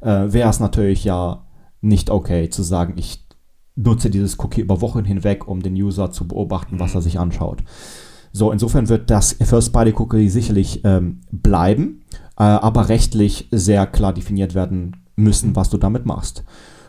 äh, 0.00 0.32
wäre 0.32 0.50
es 0.50 0.60
natürlich 0.60 1.04
ja 1.04 1.44
nicht 1.80 2.10
okay 2.10 2.48
zu 2.48 2.62
sagen, 2.62 2.94
ich 2.96 3.26
nutze 3.76 4.10
dieses 4.10 4.38
Cookie 4.40 4.60
über 4.60 4.80
Wochen 4.80 5.04
hinweg, 5.04 5.46
um 5.46 5.62
den 5.62 5.74
User 5.74 6.10
zu 6.10 6.26
beobachten, 6.26 6.80
was 6.80 6.94
er 6.94 7.02
sich 7.02 7.18
anschaut. 7.18 7.62
So, 8.32 8.52
insofern 8.52 8.88
wird 8.88 9.10
das 9.10 9.32
First-Party-Cookie 9.32 10.28
sicherlich 10.28 10.82
ähm, 10.84 11.20
bleiben, 11.30 12.02
äh, 12.36 12.42
aber 12.42 12.88
rechtlich 12.88 13.48
sehr 13.50 13.86
klar 13.86 14.12
definiert 14.12 14.54
werden 14.54 15.04
müssen, 15.16 15.56
was 15.56 15.70
du 15.70 15.78
damit 15.78 16.06
machst. 16.06 16.44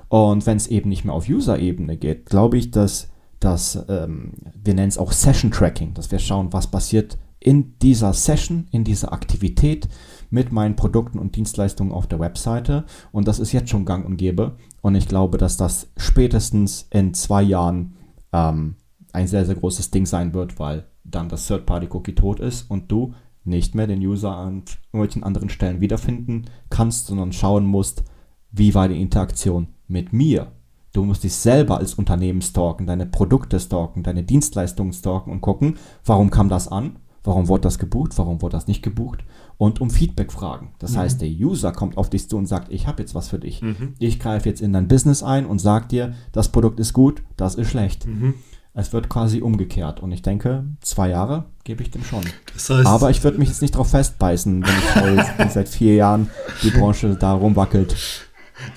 Und 0.09 0.45
wenn 0.45 0.57
es 0.57 0.67
eben 0.67 0.89
nicht 0.89 1.05
mehr 1.05 1.13
auf 1.13 1.29
User-Ebene 1.29 1.95
geht, 1.97 2.25
glaube 2.25 2.57
ich, 2.57 2.71
dass, 2.71 3.09
dass 3.39 3.85
ähm, 3.87 4.33
wir 4.61 4.73
nennen 4.73 4.89
es 4.89 4.97
auch 4.97 5.11
Session-Tracking, 5.11 5.93
dass 5.93 6.11
wir 6.11 6.19
schauen, 6.19 6.51
was 6.51 6.67
passiert 6.67 7.17
in 7.39 7.77
dieser 7.79 8.13
Session, 8.13 8.67
in 8.71 8.83
dieser 8.83 9.13
Aktivität, 9.13 9.87
mit 10.29 10.51
meinen 10.51 10.75
Produkten 10.75 11.19
und 11.19 11.35
Dienstleistungen 11.35 11.91
auf 11.91 12.07
der 12.07 12.19
Webseite. 12.19 12.85
Und 13.11 13.27
das 13.27 13.39
ist 13.39 13.51
jetzt 13.51 13.69
schon 13.69 13.85
gang 13.85 14.05
und 14.05 14.17
gäbe. 14.17 14.55
Und 14.81 14.95
ich 14.95 15.07
glaube, 15.07 15.37
dass 15.37 15.57
das 15.57 15.91
spätestens 15.97 16.87
in 16.91 17.13
zwei 17.13 17.41
Jahren 17.41 17.95
ähm, 18.31 18.75
ein 19.13 19.27
sehr, 19.27 19.45
sehr 19.45 19.55
großes 19.55 19.91
Ding 19.91 20.05
sein 20.05 20.33
wird, 20.33 20.59
weil 20.59 20.85
dann 21.03 21.29
das 21.29 21.47
Third-Party-Cookie 21.47 22.15
tot 22.15 22.39
ist 22.39 22.69
und 22.69 22.91
du 22.91 23.13
nicht 23.43 23.73
mehr 23.73 23.87
den 23.87 24.01
User 24.01 24.35
an 24.35 24.63
irgendwelchen 24.91 25.23
anderen 25.23 25.49
Stellen 25.49 25.81
wiederfinden 25.81 26.45
kannst, 26.69 27.07
sondern 27.07 27.33
schauen 27.33 27.65
musst, 27.65 28.03
wie 28.51 28.75
war 28.75 28.87
die 28.87 29.01
Interaktion 29.01 29.67
mit 29.87 30.13
mir. 30.13 30.51
Du 30.93 31.03
musst 31.03 31.23
dich 31.23 31.33
selber 31.33 31.77
als 31.77 31.93
Unternehmen 31.93 32.41
stalken, 32.41 32.87
deine 32.87 33.05
Produkte 33.05 33.59
stalken, 33.59 34.03
deine 34.03 34.23
Dienstleistungen 34.23 34.93
stalken 34.93 35.31
und 35.31 35.41
gucken, 35.41 35.77
warum 36.03 36.31
kam 36.31 36.49
das 36.49 36.67
an, 36.67 36.97
warum 37.23 37.47
wurde 37.47 37.61
das 37.61 37.79
gebucht, 37.79 38.17
warum 38.17 38.41
wurde 38.41 38.57
das 38.57 38.67
nicht 38.67 38.81
gebucht 38.81 39.23
und 39.57 39.81
um 39.81 39.89
Feedback 39.89 40.31
fragen. 40.31 40.71
Das 40.79 40.93
mhm. 40.93 40.97
heißt, 40.97 41.21
der 41.21 41.29
User 41.29 41.71
kommt 41.71 41.97
auf 41.97 42.09
dich 42.09 42.29
zu 42.29 42.37
und 42.37 42.45
sagt, 42.45 42.71
ich 42.71 42.87
habe 42.87 43.01
jetzt 43.01 43.15
was 43.15 43.29
für 43.29 43.39
dich. 43.39 43.61
Mhm. 43.61 43.93
Ich 43.99 44.19
greife 44.19 44.47
jetzt 44.47 44.61
in 44.61 44.73
dein 44.73 44.87
Business 44.87 45.21
ein 45.21 45.45
und 45.45 45.59
sage 45.59 45.87
dir, 45.87 46.13
das 46.31 46.49
Produkt 46.49 46.79
ist 46.79 46.93
gut, 46.93 47.21
das 47.37 47.55
ist 47.55 47.69
schlecht. 47.69 48.07
Mhm. 48.07 48.35
Es 48.73 48.93
wird 48.93 49.09
quasi 49.09 49.41
umgekehrt. 49.41 49.99
Und 49.99 50.11
ich 50.11 50.21
denke, 50.21 50.63
zwei 50.81 51.09
Jahre 51.09 51.45
gebe 51.65 51.83
ich 51.83 51.91
dem 51.91 52.03
schon. 52.03 52.23
Das 52.53 52.69
heißt, 52.69 52.85
Aber 52.85 53.09
ich 53.09 53.23
würde 53.23 53.37
mich 53.37 53.49
jetzt 53.49 53.61
nicht 53.61 53.73
darauf 53.73 53.89
festbeißen, 53.89 54.63
wenn 54.63 55.19
ich 55.19 55.51
seit 55.51 55.67
vier 55.67 55.95
Jahren 55.95 56.29
die 56.63 56.69
Branche 56.69 57.15
da 57.15 57.33
rumwackelt. 57.33 57.95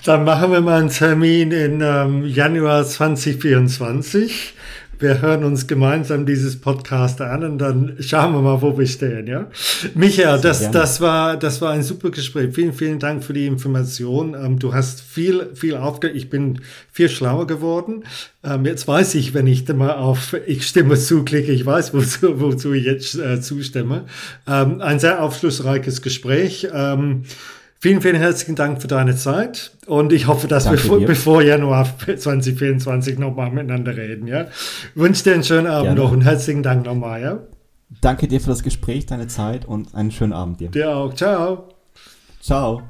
Dann 0.05 0.25
machen 0.25 0.51
wir 0.51 0.61
mal 0.61 0.81
einen 0.81 0.91
Termin 0.91 1.53
in 1.53 1.81
ähm, 1.81 2.25
Januar 2.25 2.85
2024 2.85 4.55
wir 5.03 5.21
hören 5.21 5.43
uns 5.43 5.67
gemeinsam 5.67 6.25
dieses 6.27 6.61
Podcast 6.61 7.21
an 7.21 7.43
und 7.45 7.59
dann 7.59 7.97
schauen 7.99 8.33
wir 8.33 8.41
mal, 8.41 8.63
wo 8.63 8.79
wir 8.79 8.87
stehen, 8.87 9.27
ja? 9.27 9.49
Michael, 9.95 10.41
das, 10.41 10.71
das 10.71 11.01
war, 11.01 11.37
das 11.37 11.61
war 11.61 11.73
ein 11.73 11.83
super 11.83 12.11
Gespräch. 12.11 12.55
Vielen, 12.55 12.73
vielen 12.73 12.99
Dank 13.01 13.25
für 13.25 13.33
die 13.33 13.47
Information. 13.47 14.35
Ähm, 14.35 14.59
du 14.59 14.73
hast 14.73 15.01
viel, 15.01 15.51
viel 15.55 15.77
aufgehört. 15.77 16.17
Ich 16.17 16.31
bin 16.31 16.61
viel 16.93 17.09
schlauer 17.09 17.47
geworden. 17.47 18.05
Ähm, 18.45 18.65
jetzt 18.65 18.87
weiß 18.87 19.17
ich, 19.17 19.35
wenn 19.35 19.47
ich 19.47 19.67
mal 19.69 19.97
auf 19.97 20.37
Ich 20.47 20.67
stimme 20.67 20.97
zu 20.97 21.25
klicke, 21.25 21.53
ich 21.53 21.67
weiß, 21.67 21.93
wozu, 21.95 22.41
wozu 22.41 22.73
ich 22.73 22.85
jetzt 22.85 23.17
äh, 23.17 23.41
zustimme. 23.41 24.05
Ähm, 24.47 24.81
ein 24.81 25.01
sehr 25.01 25.23
aufschlussreiches 25.23 26.03
Gespräch. 26.03 26.69
Vielen, 27.83 28.01
vielen 28.01 28.15
herzlichen 28.15 28.55
Dank 28.55 28.81
für 28.81 28.87
deine 28.87 29.17
Zeit 29.17 29.73
und 29.87 30.13
ich 30.13 30.29
hoffe, 30.29 30.47
dass 30.47 30.67
Danke 30.67 30.89
wir 30.89 30.99
dir. 31.01 31.07
bevor 31.09 31.43
Januar 31.43 31.89
2024 31.99 33.19
nochmal 33.19 33.51
miteinander 33.51 33.97
reden. 33.97 34.29
Ja? 34.29 34.47
Wünsche 34.95 35.25
dir 35.25 35.35
einen 35.35 35.43
schönen 35.43 35.67
Abend 35.67 35.87
Gerne. 35.87 36.01
noch 36.01 36.13
und 36.13 36.21
herzlichen 36.21 36.63
Dank 36.63 36.87
nochmal. 36.87 37.21
Ja? 37.21 37.39
Danke 38.01 38.29
dir 38.29 38.41
für 38.41 38.51
das 38.51 38.63
Gespräch, 38.63 39.07
deine 39.07 39.27
Zeit 39.27 39.65
und 39.65 39.97
einen 39.97 40.13
schönen 40.13 40.33
Abend 40.33 40.61
dir. 40.61 40.69
Dir 40.69 40.95
auch. 40.95 41.13
Ciao. 41.13 41.71
Ciao. 42.41 42.83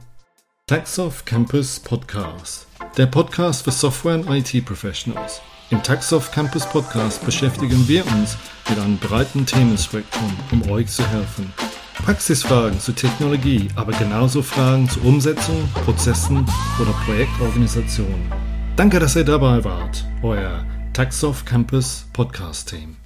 Taxoff 0.67 1.25
Campus 1.25 1.81
Podcast. 1.81 2.67
Der 2.99 3.07
Podcast 3.07 3.65
für 3.65 3.71
Software- 3.71 4.17
und 4.17 4.29
IT-Professionals. 4.29 5.41
Im 5.71 5.83
Taxoff 5.83 6.31
Campus 6.33 6.67
Podcast 6.67 7.25
beschäftigen 7.25 7.89
wir 7.89 8.07
uns 8.09 8.37
mit 8.69 8.79
einem 8.79 8.99
breiten 8.99 9.47
Themenspektrum, 9.47 10.37
um 10.51 10.71
euch 10.71 10.89
zu 10.89 11.03
helfen. 11.09 11.51
Praxisfragen 11.95 12.81
zur 12.81 12.97
Technologie, 12.97 13.69
aber 13.77 13.93
genauso 13.93 14.43
Fragen 14.43 14.89
zur 14.89 15.05
Umsetzung, 15.05 15.69
Prozessen 15.85 16.47
oder 16.81 16.93
Projektorganisation. 17.05 18.33
Danke, 18.77 18.99
dass 18.99 19.17
ihr 19.17 19.25
dabei 19.25 19.63
wart. 19.65 20.05
Euer 20.23 20.65
Taxoff 20.93 21.45
Campus 21.45 22.07
Podcast 22.13 22.71
Team. 22.71 23.02